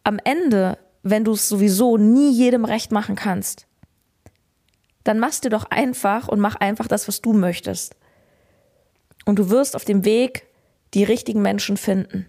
am 0.03 0.19
Ende, 0.23 0.77
wenn 1.03 1.23
du 1.23 1.31
es 1.31 1.47
sowieso 1.47 1.97
nie 1.97 2.31
jedem 2.31 2.65
recht 2.65 2.91
machen 2.91 3.15
kannst, 3.15 3.67
dann 5.03 5.19
machst 5.19 5.45
du 5.45 5.49
doch 5.49 5.65
einfach 5.65 6.27
und 6.27 6.39
mach 6.39 6.55
einfach 6.55 6.87
das, 6.87 7.07
was 7.07 7.21
du 7.21 7.33
möchtest. 7.33 7.95
Und 9.25 9.39
du 9.39 9.49
wirst 9.49 9.75
auf 9.75 9.85
dem 9.85 10.05
Weg 10.05 10.47
die 10.93 11.03
richtigen 11.03 11.41
Menschen 11.41 11.77
finden. 11.77 12.25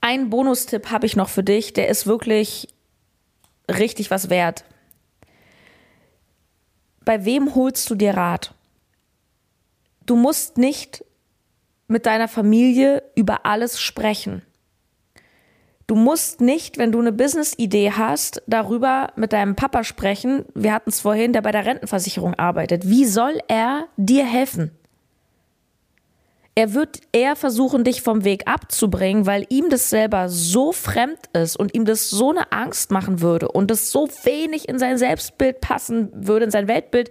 Ein 0.00 0.30
Bonustipp 0.30 0.90
habe 0.90 1.06
ich 1.06 1.16
noch 1.16 1.28
für 1.28 1.42
dich, 1.42 1.72
der 1.72 1.88
ist 1.88 2.06
wirklich 2.06 2.68
richtig 3.70 4.10
was 4.10 4.28
wert. 4.28 4.64
Bei 7.04 7.24
wem 7.24 7.54
holst 7.54 7.88
du 7.90 7.94
dir 7.94 8.14
Rat? 8.14 8.54
Du 10.06 10.16
musst 10.16 10.58
nicht 10.58 11.04
mit 11.86 12.06
deiner 12.06 12.28
Familie 12.28 13.02
über 13.14 13.46
alles 13.46 13.80
sprechen. 13.80 14.42
Du 15.86 15.96
musst 15.96 16.40
nicht, 16.40 16.78
wenn 16.78 16.92
du 16.92 17.00
eine 17.00 17.12
Business-Idee 17.12 17.92
hast, 17.92 18.42
darüber 18.46 19.12
mit 19.16 19.32
deinem 19.34 19.54
Papa 19.54 19.84
sprechen. 19.84 20.46
Wir 20.54 20.72
hatten 20.72 20.88
es 20.88 21.00
vorhin, 21.00 21.34
der 21.34 21.42
bei 21.42 21.52
der 21.52 21.66
Rentenversicherung 21.66 22.34
arbeitet. 22.34 22.88
Wie 22.88 23.04
soll 23.04 23.38
er 23.48 23.86
dir 23.96 24.24
helfen? 24.24 24.70
Er 26.56 26.72
wird 26.72 27.00
eher 27.12 27.34
versuchen, 27.34 27.82
dich 27.82 28.00
vom 28.00 28.24
Weg 28.24 28.46
abzubringen, 28.46 29.26
weil 29.26 29.44
ihm 29.48 29.70
das 29.70 29.90
selber 29.90 30.28
so 30.28 30.70
fremd 30.70 31.18
ist 31.32 31.56
und 31.56 31.74
ihm 31.74 31.84
das 31.84 32.08
so 32.08 32.30
eine 32.30 32.52
Angst 32.52 32.92
machen 32.92 33.20
würde 33.20 33.48
und 33.48 33.70
das 33.70 33.90
so 33.90 34.08
wenig 34.22 34.68
in 34.68 34.78
sein 34.78 34.96
Selbstbild 34.96 35.60
passen 35.60 36.10
würde, 36.14 36.44
in 36.44 36.50
sein 36.52 36.68
Weltbild. 36.68 37.10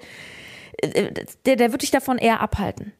Der, 1.45 1.57
der 1.57 1.71
wird 1.71 1.81
dich 1.81 1.91
davon 1.91 2.17
eher 2.17 2.39
abhalten. 2.39 2.93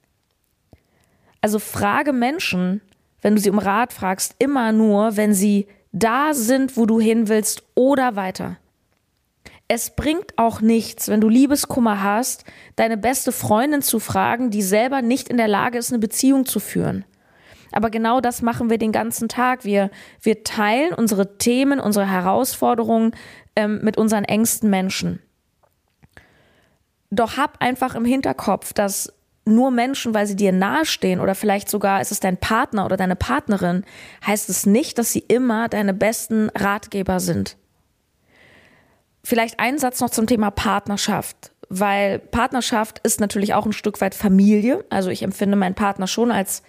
Also 1.40 1.60
frage 1.60 2.12
Menschen, 2.12 2.82
wenn 3.24 3.36
du 3.36 3.42
sie 3.42 3.50
um 3.50 3.58
Rat 3.58 3.92
fragst, 3.92 4.36
immer 4.38 4.72
nur, 4.72 5.18
wenn 5.18 5.34
sie 5.34 5.68
da 5.92 6.34
sind, 6.34 6.78
wo 6.78 6.86
du 6.86 7.00
hin 7.00 7.30
willst 7.30 7.64
oder 7.74 8.16
weiter. 8.16 8.58
Es 9.68 9.96
bringt 9.96 10.38
auch 10.38 10.62
nichts, 10.62 11.08
wenn 11.08 11.22
du 11.22 11.30
Liebeskummer 11.30 12.04
hast, 12.04 12.44
deine 12.76 12.98
beste 12.98 13.32
Freundin 13.32 13.82
zu 13.82 14.00
fragen, 14.00 14.52
die 14.52 14.62
selber 14.62 15.02
nicht 15.02 15.30
in 15.30 15.38
der 15.38 15.48
Lage 15.48 15.78
ist, 15.78 15.92
eine 15.92 16.00
Beziehung 16.00 16.46
zu 16.46 16.60
führen. 16.60 17.06
Aber 17.72 17.90
genau 17.90 18.22
das 18.22 18.42
machen 18.44 18.70
wir 18.70 18.78
den 18.78 18.92
ganzen 18.92 19.30
Tag. 19.30 19.66
Wir, 19.66 19.90
wir 20.22 20.44
teilen 20.44 20.94
unsere 20.94 21.38
Themen, 21.38 21.80
unsere 21.80 22.08
Herausforderungen 22.08 23.16
ähm, 23.56 23.80
mit 23.82 23.98
unseren 23.98 24.26
engsten 24.26 24.70
Menschen. 24.70 25.20
Doch 27.10 27.38
hab 27.38 27.62
einfach 27.62 27.96
im 27.96 28.06
Hinterkopf, 28.06 28.74
dass 28.74 29.12
nur 29.46 29.72
Menschen, 29.72 30.14
weil 30.14 30.26
sie 30.26 30.36
dir 30.36 30.52
nahestehen 30.52 31.20
oder 31.20 31.36
vielleicht 31.36 31.70
sogar 31.70 32.02
ist 32.02 32.12
es 32.12 32.20
dein 32.20 32.38
Partner 32.38 32.86
oder 32.86 32.98
deine 32.98 33.16
Partnerin, 33.16 33.84
heißt 34.26 34.50
es 34.50 34.66
nicht, 34.66 34.98
dass 34.98 35.12
sie 35.12 35.20
immer 35.20 35.68
deine 35.68 35.94
besten 35.94 36.50
Ratgeber 36.56 37.20
sind. 37.20 37.58
Vielleicht 39.24 39.60
ein 39.60 39.78
Satz 39.78 40.00
noch 40.00 40.10
zum 40.10 40.28
Thema 40.28 40.52
Partnerschaft, 40.52 41.52
weil 41.70 42.20
Partnerschaft 42.20 43.00
ist 43.04 43.20
natürlich 43.20 43.54
auch 43.54 43.66
ein 43.66 43.74
Stück 43.74 44.02
weit 44.02 44.16
Familie. 44.16 44.86
Also 44.90 45.10
ich 45.10 45.24
empfinde 45.24 45.58
meinen 45.58 45.76
Partner 45.76 46.08
schon 46.08 46.32
als 46.32 46.62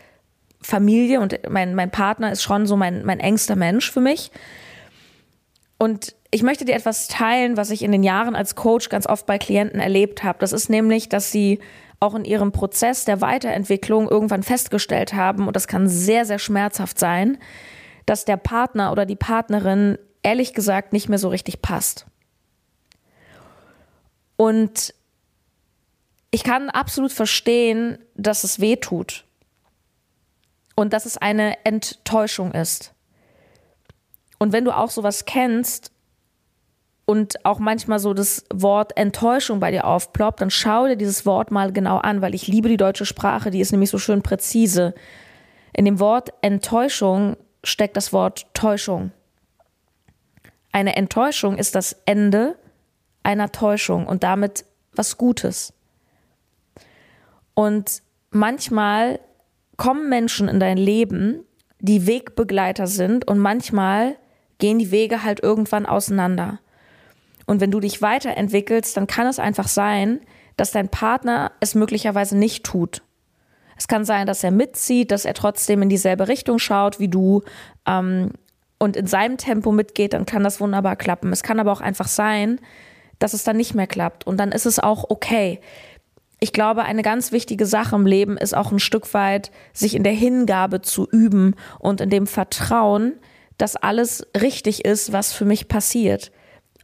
Familie 0.61 1.21
und 1.21 1.39
mein, 1.49 1.75
mein 1.75 1.91
Partner 1.91 2.33
ist 2.33 2.43
schon 2.43 2.67
so 2.67 2.77
mein, 2.77 3.05
mein 3.05 3.21
engster 3.21 3.57
Mensch 3.57 3.91
für 3.91 4.01
mich. 4.01 4.31
Und 5.79 6.15
ich 6.31 6.43
möchte 6.43 6.65
dir 6.65 6.75
etwas 6.75 7.07
teilen, 7.09 7.57
was 7.57 7.71
ich 7.71 7.83
in 7.83 7.93
den 7.93 8.03
Jahren 8.03 8.35
als 8.35 8.55
Coach 8.55 8.89
ganz 8.89 9.07
oft 9.07 9.27
bei 9.27 9.39
Klienten 9.39 9.79
erlebt 9.79 10.25
habe. 10.25 10.39
Das 10.41 10.53
ist 10.53 10.71
nämlich, 10.71 11.09
dass 11.09 11.31
sie 11.31 11.61
auch 12.05 12.15
in 12.15 12.25
ihrem 12.25 12.53
Prozess 12.53 13.05
der 13.05 13.21
Weiterentwicklung 13.21 14.09
irgendwann 14.09 14.43
festgestellt 14.43 15.15
haben, 15.15 15.47
und 15.47 15.57
das 15.57 15.67
kann 15.67 15.89
sehr, 15.89 16.25
sehr 16.25 16.39
schmerzhaft 16.39 16.99
sein, 16.99 17.39
dass 18.07 18.25
der 18.25 18.37
Partner 18.37 18.93
oder 18.93 19.07
die 19.07 19.17
Partnerin 19.17 19.99
ehrlich 20.23 20.55
gesagt 20.55 20.93
nicht 20.93 21.09
mehr 21.09 21.19
so 21.19 21.29
richtig 21.29 21.63
passt. 21.63 22.07
Und 24.37 24.95
ich 26.31 26.43
kann 26.43 26.69
absolut 26.71 27.13
verstehen, 27.13 27.99
dass 28.15 28.45
es 28.45 28.61
weh 28.61 28.77
tut 28.77 29.25
und 30.75 30.93
dass 30.93 31.07
es 31.07 31.17
eine 31.17 31.65
Enttäuschung 31.65 32.53
ist. 32.53 32.93
Und 34.39 34.53
wenn 34.53 34.65
du 34.65 34.77
auch 34.77 34.91
sowas 34.91 35.25
kennst, 35.25 35.93
und 37.07 37.45
auch 37.45 37.59
manchmal 37.59 37.99
so 37.99 38.15
das 38.15 38.45
Wort 38.53 38.97
Enttäuschung 38.97 39.61
bei 39.61 39.71
dir 39.71 39.85
aufploppt, 39.87 40.41
dann 40.41 40.51
schau 40.51 40.87
dir 40.87 40.97
dieses 40.97 41.27
Wort 41.27 41.51
mal 41.51 41.73
genau 41.73 41.99
an, 41.99 42.23
weil 42.23 42.35
ich 42.35 42.47
liebe 42.47 42.69
die 42.69 42.77
deutsche 42.77 43.07
Sprache, 43.07 43.51
die 43.51 43.61
ist 43.61 43.73
nämlich 43.73 43.91
so 43.91 43.99
schön 43.99 44.23
präzise. 44.23 44.95
In 45.73 45.85
dem 45.85 46.01
Wort 46.01 46.33
Enttäuschung 46.41 47.37
steckt 47.63 47.97
das 47.97 48.13
Wort 48.13 48.47
Täuschung. 48.55 49.13
Eine 50.73 50.97
Enttäuschung 50.97 51.59
ist 51.59 51.75
das 51.75 51.97
Ende 52.07 52.57
einer 53.23 53.53
Täuschung 53.53 54.07
und 54.07 54.23
damit 54.25 54.65
was 54.95 55.19
Gutes. 55.19 55.73
Und 57.55 58.03
manchmal 58.31 59.21
kommen 59.77 60.09
Menschen 60.09 60.49
in 60.49 60.59
dein 60.59 60.77
Leben, 60.77 61.45
die 61.81 62.07
Wegbegleiter 62.07 62.87
sind 62.87 63.29
und 63.29 63.39
manchmal 63.39 64.17
gehen 64.59 64.79
die 64.79 64.91
Wege 64.91 65.23
halt 65.23 65.43
irgendwann 65.43 65.87
auseinander. 65.87 66.61
Und 67.47 67.61
wenn 67.61 67.71
du 67.71 67.81
dich 67.81 68.03
weiterentwickelst, 68.03 68.97
dann 68.97 69.07
kann 69.07 69.27
es 69.27 69.39
einfach 69.39 69.69
sein, 69.69 70.21
dass 70.57 70.71
dein 70.71 70.89
Partner 70.89 71.53
es 71.61 71.75
möglicherweise 71.75 72.37
nicht 72.37 72.65
tut. 72.65 73.03
Es 73.77 73.89
kann 73.89 74.05
sein, 74.05 74.27
dass 74.27 74.45
er 74.45 74.51
mitzieht, 74.51 75.11
dass 75.11 75.25
er 75.25 75.35
trotzdem 75.35 75.83
in 75.83 75.89
dieselbe 75.89 76.29
Richtung 76.29 76.59
schaut 76.59 77.01
wie 77.01 77.09
du 77.09 77.43
ähm, 77.87 78.31
und 78.79 78.97
in 78.97 79.07
seinem 79.07 79.37
Tempo 79.37 79.73
mitgeht, 79.73 80.13
dann 80.13 80.27
kann 80.27 80.45
das 80.45 80.61
wunderbar 80.61 80.97
klappen. 80.97 81.33
Es 81.33 81.43
kann 81.43 81.59
aber 81.59 81.73
auch 81.73 81.81
einfach 81.81 82.09
sein, 82.09 82.61
dass 83.19 83.33
es 83.33 83.45
dann 83.45 83.57
nicht 83.57 83.75
mehr 83.75 83.87
klappt 83.87 84.27
und 84.27 84.39
dann 84.39 84.53
ist 84.53 84.67
es 84.67 84.79
auch 84.79 85.11
okay. 85.11 85.61
Ich 86.41 86.53
glaube, 86.53 86.83
eine 86.83 87.03
ganz 87.03 87.33
wichtige 87.33 87.67
Sache 87.67 87.97
im 87.97 88.07
Leben 88.07 88.37
ist 88.37 88.55
auch 88.55 88.71
ein 88.71 88.79
Stück 88.79 89.15
weit, 89.15 89.51
sich 89.73 89.95
in 89.95 90.03
der 90.03 90.13
Hingabe 90.13 90.83
zu 90.83 91.09
üben 91.09 91.55
und 91.79 92.01
in 92.01 92.11
dem 92.11 92.27
Vertrauen, 92.27 93.15
dass 93.57 93.77
alles 93.77 94.27
richtig 94.39 94.85
ist, 94.85 95.13
was 95.13 95.33
für 95.33 95.45
mich 95.45 95.69
passiert. 95.69 96.33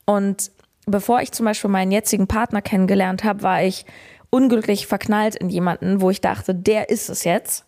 Und 0.05 0.51
bevor 0.87 1.21
ich 1.21 1.33
zum 1.33 1.47
Beispiel 1.47 1.71
meinen 1.71 1.93
jetzigen 1.93 2.27
Partner 2.27 2.63
kennengelernt 2.63 3.25
habe, 3.25 3.43
war 3.43 3.63
ich 3.63 3.85
unglücklich 4.31 4.87
verknallt 4.87 5.37
in 5.37 5.49
jemanden, 5.49 6.01
wo 6.01 6.11
ich 6.11 6.21
dachte, 6.21 6.55
der 6.55 6.89
ist 6.89 7.09
es 7.09 7.25
jetzt. 7.25 7.65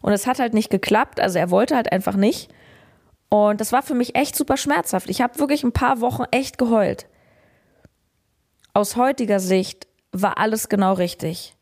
Und 0.00 0.12
es 0.12 0.26
hat 0.26 0.38
halt 0.38 0.54
nicht 0.54 0.70
geklappt, 0.70 1.20
also 1.20 1.38
er 1.38 1.50
wollte 1.50 1.76
halt 1.76 1.90
einfach 1.92 2.16
nicht. 2.16 2.52
Und 3.28 3.60
das 3.60 3.72
war 3.72 3.82
für 3.82 3.94
mich 3.94 4.14
echt 4.14 4.36
super 4.36 4.56
schmerzhaft. 4.56 5.10
Ich 5.10 5.20
habe 5.20 5.38
wirklich 5.38 5.64
ein 5.64 5.72
paar 5.72 6.00
Wochen 6.00 6.24
echt 6.30 6.58
geheult. 6.58 7.08
Aus 8.72 8.96
heutiger 8.96 9.40
Sicht 9.40 9.86
war 10.12 10.38
alles 10.38 10.68
genau 10.68 10.92
richtig. 10.92 11.56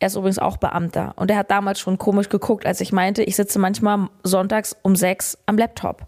Er 0.00 0.08
ist 0.08 0.16
übrigens 0.16 0.38
auch 0.38 0.56
Beamter 0.56 1.14
und 1.16 1.30
er 1.30 1.36
hat 1.36 1.50
damals 1.50 1.78
schon 1.78 1.98
komisch 1.98 2.28
geguckt, 2.28 2.66
als 2.66 2.80
ich 2.80 2.92
meinte, 2.92 3.22
ich 3.22 3.36
sitze 3.36 3.58
manchmal 3.58 4.08
sonntags 4.22 4.76
um 4.82 4.96
sechs 4.96 5.38
am 5.46 5.56
Laptop. 5.56 6.06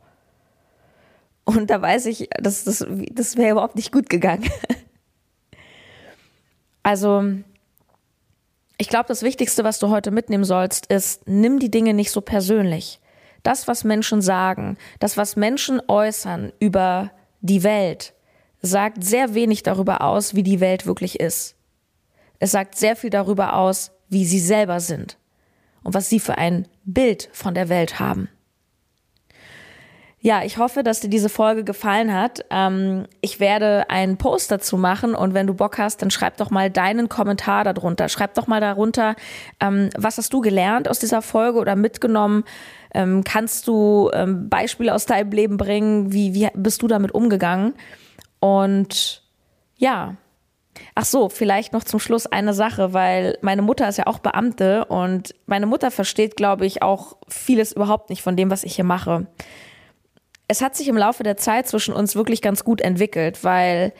Und 1.46 1.70
da 1.70 1.80
weiß 1.80 2.06
ich, 2.06 2.28
das, 2.38 2.64
das, 2.64 2.84
das 3.12 3.36
wäre 3.36 3.52
überhaupt 3.52 3.76
nicht 3.76 3.92
gut 3.92 4.10
gegangen. 4.10 4.50
Also, 6.82 7.24
ich 8.78 8.88
glaube, 8.88 9.06
das 9.08 9.22
Wichtigste, 9.22 9.64
was 9.64 9.80
du 9.80 9.88
heute 9.88 10.12
mitnehmen 10.12 10.44
sollst, 10.44 10.86
ist, 10.86 11.26
nimm 11.26 11.58
die 11.58 11.70
Dinge 11.70 11.94
nicht 11.94 12.12
so 12.12 12.20
persönlich. 12.20 13.00
Das, 13.42 13.66
was 13.66 13.82
Menschen 13.82 14.22
sagen, 14.22 14.76
das, 15.00 15.16
was 15.16 15.34
Menschen 15.34 15.80
äußern 15.88 16.52
über 16.60 17.10
die 17.40 17.64
Welt, 17.64 18.14
sagt 18.62 19.02
sehr 19.02 19.34
wenig 19.34 19.62
darüber 19.62 20.00
aus, 20.02 20.34
wie 20.34 20.42
die 20.42 20.60
Welt 20.60 20.86
wirklich 20.86 21.18
ist. 21.18 21.56
Es 22.38 22.52
sagt 22.52 22.76
sehr 22.76 22.94
viel 22.94 23.10
darüber 23.10 23.54
aus, 23.54 23.92
wie 24.08 24.24
sie 24.24 24.40
selber 24.40 24.80
sind 24.80 25.18
und 25.82 25.94
was 25.94 26.08
sie 26.08 26.20
für 26.20 26.38
ein 26.38 26.68
Bild 26.84 27.28
von 27.32 27.54
der 27.54 27.68
Welt 27.68 27.98
haben. 27.98 28.28
Ja, 30.20 30.42
ich 30.42 30.56
hoffe, 30.56 30.82
dass 30.82 31.00
dir 31.00 31.10
diese 31.10 31.28
Folge 31.28 31.62
gefallen 31.62 32.12
hat. 32.12 32.44
Ähm, 32.50 33.06
ich 33.20 33.38
werde 33.38 33.90
einen 33.90 34.16
Post 34.16 34.50
dazu 34.50 34.78
machen 34.78 35.14
und 35.14 35.34
wenn 35.34 35.46
du 35.46 35.54
Bock 35.54 35.78
hast, 35.78 36.00
dann 36.00 36.10
schreib 36.10 36.38
doch 36.38 36.50
mal 36.50 36.70
deinen 36.70 37.08
Kommentar 37.08 37.64
darunter. 37.64 38.08
Schreib 38.08 38.34
doch 38.34 38.46
mal 38.46 38.60
darunter, 38.60 39.14
ähm, 39.60 39.90
was 39.96 40.16
hast 40.16 40.32
du 40.32 40.40
gelernt 40.40 40.88
aus 40.88 40.98
dieser 40.98 41.20
Folge 41.20 41.58
oder 41.58 41.76
mitgenommen? 41.76 42.44
Ähm, 42.94 43.24
kannst 43.24 43.68
du 43.68 44.10
ähm, 44.14 44.48
Beispiele 44.48 44.94
aus 44.94 45.04
deinem 45.04 45.30
Leben 45.32 45.58
bringen? 45.58 46.12
Wie, 46.12 46.32
wie 46.34 46.48
bist 46.54 46.80
du 46.82 46.88
damit 46.88 47.12
umgegangen? 47.12 47.74
Und 48.40 49.22
ja, 49.76 50.16
Ach 50.94 51.06
so, 51.06 51.30
vielleicht 51.30 51.72
noch 51.72 51.84
zum 51.84 52.00
Schluss 52.00 52.26
eine 52.26 52.52
Sache, 52.52 52.92
weil 52.92 53.38
meine 53.40 53.62
Mutter 53.62 53.88
ist 53.88 53.96
ja 53.96 54.06
auch 54.06 54.18
Beamte 54.18 54.84
und 54.84 55.34
meine 55.46 55.64
Mutter 55.64 55.90
versteht, 55.90 56.36
glaube 56.36 56.66
ich, 56.66 56.82
auch 56.82 57.16
vieles 57.28 57.72
überhaupt 57.72 58.10
nicht 58.10 58.20
von 58.20 58.36
dem, 58.36 58.50
was 58.50 58.62
ich 58.62 58.74
hier 58.74 58.84
mache 58.84 59.26
es 60.48 60.62
hat 60.62 60.76
sich 60.76 60.88
im 60.88 60.96
Laufe 60.96 61.22
der 61.22 61.36
Zeit 61.36 61.66
zwischen 61.66 61.94
uns 61.94 62.14
wirklich 62.14 62.42
ganz 62.42 62.64
gut 62.64 62.80
entwickelt, 62.80 63.42
weil 63.42 63.92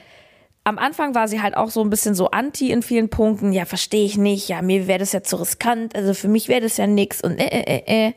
am 0.63 0.77
Anfang 0.77 1.15
war 1.15 1.27
sie 1.27 1.41
halt 1.41 1.55
auch 1.55 1.69
so 1.69 1.81
ein 1.81 1.89
bisschen 1.89 2.13
so 2.13 2.31
anti 2.31 2.71
in 2.71 2.81
vielen 2.81 3.09
Punkten. 3.09 3.53
Ja, 3.53 3.65
verstehe 3.65 4.05
ich 4.05 4.17
nicht. 4.17 4.49
Ja, 4.49 4.61
mir 4.61 4.87
wäre 4.87 4.99
das 4.99 5.13
ja 5.13 5.23
zu 5.23 5.37
riskant. 5.37 5.95
Also 5.95 6.13
für 6.13 6.27
mich 6.27 6.49
wäre 6.49 6.61
das 6.61 6.77
ja 6.77 6.87
nix 6.87 7.21
und 7.21 7.39
äh, 7.39 7.47
äh, 7.47 7.81
äh. 7.85 8.07
äh. 8.07 8.13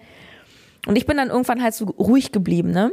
Und 0.86 0.96
ich 0.96 1.06
bin 1.06 1.16
dann 1.16 1.28
irgendwann 1.28 1.62
halt 1.62 1.74
so 1.74 1.84
ruhig 1.84 2.32
geblieben, 2.32 2.70
ne? 2.70 2.90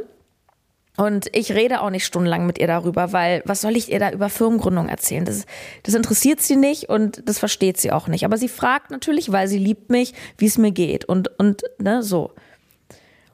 Und 0.96 1.34
ich 1.34 1.52
rede 1.52 1.80
auch 1.80 1.90
nicht 1.90 2.04
stundenlang 2.04 2.44
mit 2.44 2.58
ihr 2.58 2.66
darüber, 2.66 3.12
weil 3.12 3.42
was 3.46 3.60
soll 3.60 3.76
ich 3.76 3.90
ihr 3.90 4.00
da 4.00 4.10
über 4.10 4.28
Firmengründung 4.28 4.88
erzählen? 4.88 5.24
Das, 5.24 5.46
das 5.84 5.94
interessiert 5.94 6.40
sie 6.40 6.56
nicht 6.56 6.88
und 6.88 7.22
das 7.28 7.38
versteht 7.38 7.78
sie 7.78 7.92
auch 7.92 8.08
nicht. 8.08 8.24
Aber 8.24 8.36
sie 8.36 8.48
fragt 8.48 8.90
natürlich, 8.90 9.30
weil 9.30 9.46
sie 9.46 9.58
liebt 9.58 9.90
mich, 9.90 10.12
wie 10.38 10.46
es 10.46 10.58
mir 10.58 10.72
geht 10.72 11.04
und, 11.04 11.30
und 11.38 11.62
ne, 11.78 12.02
so. 12.02 12.32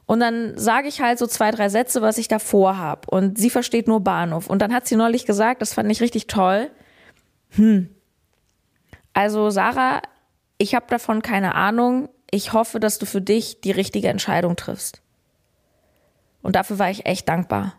Und 0.07 0.21
dann 0.21 0.57
sage 0.59 0.89
ich 0.89 1.01
halt 1.01 1.19
so 1.19 1.27
zwei, 1.27 1.51
drei 1.51 1.69
Sätze, 1.69 2.03
was 2.03 2.19
ich 2.19 2.29
da 2.29 2.39
vorhab. 2.39 3.09
Und 3.09 3.39
sie 3.39 3.51
versteht 3.51 3.89
nur 3.89 4.01
Bahnhof. 4.01 4.49
Und 4.49 4.61
dann 4.61 4.75
hat 4.75 4.87
sie 4.87 4.97
neulich 4.97 5.25
gesagt, 5.25 5.63
das 5.63 5.73
fand 5.73 5.91
ich 5.91 6.01
richtig 6.01 6.27
toll. 6.27 6.71
Hm. 7.51 7.89
Also 9.15 9.49
Sarah, 9.51 10.03
ich 10.59 10.75
habe 10.75 10.87
davon 10.89 11.23
keine 11.23 11.55
Ahnung. 11.55 12.09
Ich 12.31 12.53
hoffe, 12.53 12.81
dass 12.81 12.99
du 12.99 13.07
für 13.07 13.21
dich 13.21 13.61
die 13.61 13.71
richtige 13.71 14.09
Entscheidung 14.09 14.57
triffst. 14.57 15.01
Und 16.43 16.57
dafür 16.57 16.79
war 16.79 16.91
ich 16.91 17.07
echt 17.07 17.29
dankbar. 17.29 17.75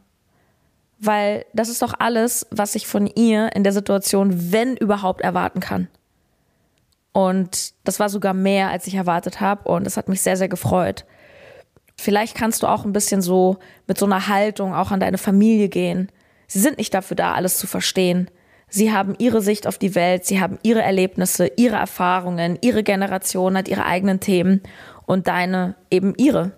Weil 0.98 1.46
das 1.54 1.70
ist 1.70 1.82
doch 1.82 1.94
alles, 2.00 2.48
was 2.50 2.74
ich 2.74 2.88
von 2.88 3.06
ihr 3.06 3.56
in 3.56 3.64
der 3.64 3.74
Situation, 3.74 4.52
wenn 4.52 4.78
überhaupt, 4.78 5.22
erwarten 5.22 5.60
kann. 5.60 5.90
Und 7.12 7.74
das 7.84 8.00
war 8.00 8.10
sogar 8.10 8.34
mehr, 8.34 8.70
als 8.70 8.88
ich 8.88 8.96
erwartet 8.96 9.42
habe. 9.42 9.70
Und 9.70 9.86
es 9.86 9.98
hat 9.98 10.10
mich 10.10 10.22
sehr, 10.22 10.38
sehr 10.38 10.50
gefreut. 10.50 11.06
Vielleicht 11.98 12.36
kannst 12.36 12.64
du 12.64 12.68
auch 12.68 12.86
ein 12.86 12.94
bisschen 12.94 13.22
so 13.22 13.58
mit 13.88 13.98
so 13.98 14.06
einer 14.06 14.28
Haltung 14.28 14.74
auch 14.74 14.92
an 14.92 15.00
deine 15.00 15.18
Familie 15.18 15.70
gehen. 15.70 16.12
Sie 16.48 16.60
sind 16.60 16.78
nicht 16.78 16.94
dafür 16.94 17.16
da, 17.16 17.34
alles 17.34 17.58
zu 17.58 17.68
verstehen. 17.68 18.30
Sie 18.68 18.92
haben 18.92 19.16
ihre 19.18 19.42
Sicht 19.42 19.68
auf 19.68 19.78
die 19.78 19.96
Welt, 19.96 20.26
sie 20.26 20.42
haben 20.42 20.60
ihre 20.64 20.82
Erlebnisse, 20.82 21.52
ihre 21.56 21.78
Erfahrungen, 21.78 22.58
ihre 22.62 22.84
Generation 22.84 23.58
hat 23.58 23.68
ihre 23.68 23.86
eigenen 23.86 24.20
Themen 24.20 24.62
und 25.06 25.28
deine 25.28 25.76
eben 25.90 26.14
ihre. 26.18 26.52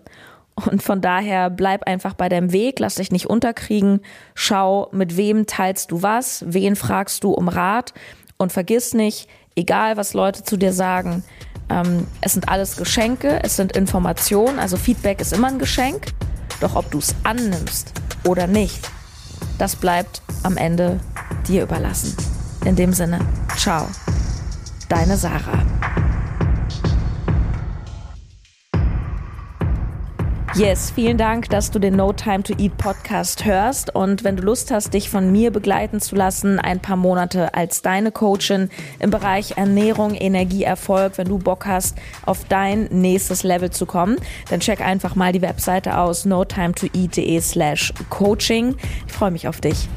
Und 0.56 0.82
von 0.82 1.02
daher 1.02 1.52
bleib 1.52 1.84
einfach 1.84 2.15
bei 2.15 2.30
deinem 2.30 2.52
Weg, 2.52 2.80
lass 2.80 2.95
dich 2.95 3.12
nicht 3.12 3.28
unterkriegen, 3.28 4.02
schau, 4.34 4.89
mit 4.91 5.15
wem 5.15 5.45
teilst 5.45 5.91
du 5.91 6.02
was, 6.02 6.43
wen 6.47 6.76
fragst 6.76 7.23
du 7.23 7.32
um 7.32 7.47
Rat 7.47 7.93
und 8.38 8.52
vergiss 8.52 8.95
nicht, 8.95 9.30
egal 9.56 9.97
was 9.97 10.13
Leute 10.13 10.43
zu 10.43 10.58
dir 10.58 10.73
sagen, 10.73 11.23
ähm, 11.69 12.08
es 12.21 12.34
sind 12.34 12.49
alles 12.49 12.77
Geschenke, 12.77 13.41
es 13.43 13.56
sind 13.56 13.75
Informationen, 13.75 14.60
also 14.60 14.77
Feedback 14.77 15.21
ist 15.21 15.34
immer 15.34 15.47
ein 15.47 15.60
Geschenk. 15.60 16.08
Doch 16.60 16.75
ob 16.75 16.89
du 16.89 16.97
es 16.97 17.13
annimmst 17.23 17.93
oder 18.25 18.47
nicht, 18.47 18.89
das 19.58 19.75
bleibt 19.75 20.21
am 20.43 20.58
Ende 20.58 20.99
dir 21.47 21.63
überlassen. 21.63 22.15
In 22.65 22.75
dem 22.75 22.93
Sinne, 22.93 23.19
ciao, 23.58 23.88
deine 24.89 25.17
Sarah. 25.17 25.63
Yes, 30.58 30.89
vielen 30.89 31.20
Dank, 31.20 31.50
dass 31.50 31.70
du 31.70 31.78
den 31.78 31.96
No 31.96 32.13
Time 32.13 32.41
to 32.41 32.52
Eat 32.58 32.76
Podcast 32.80 33.46
hörst. 33.46 33.93
Und 33.93 34.24
wenn 34.24 34.38
du 34.38 34.41
Lust 34.41 34.72
hast, 34.72 34.91
dich 34.91 35.08
von 35.08 35.32
mir 35.32 35.52
begleiten 35.52 36.02
zu 36.02 36.15
lassen, 36.15 36.58
ein 36.58 36.80
paar 36.80 36.96
Monate 36.96 37.54
als 37.54 37.84
deine 37.84 38.12
Coachin 38.12 38.72
im 38.98 39.12
Bereich 39.12 39.58
Ernährung, 39.58 40.15
Energie, 40.15 40.63
Erfolg, 40.63 41.20
wenn 41.20 41.28
du 41.28 41.38
Bock 41.38 41.67
hast, 41.67 41.96
auf 42.26 42.43
dein 42.50 42.86
nächstes 42.86 43.43
Level 43.43 43.70
zu 43.70 43.86
kommen, 43.86 44.17
dann 44.50 44.60
check 44.60 44.82
einfach 44.82 45.13
mal 45.13 45.32
die 45.32 45.43
Webseite 45.43 46.00
aus, 46.00 46.26
notimetoeat.de 46.26 47.39
slash 47.39 47.93
coaching. 48.10 48.76
Ich 49.06 49.13
freue 49.13 49.30
mich 49.30 49.48
auf 49.48 49.62
dich. 49.62 49.88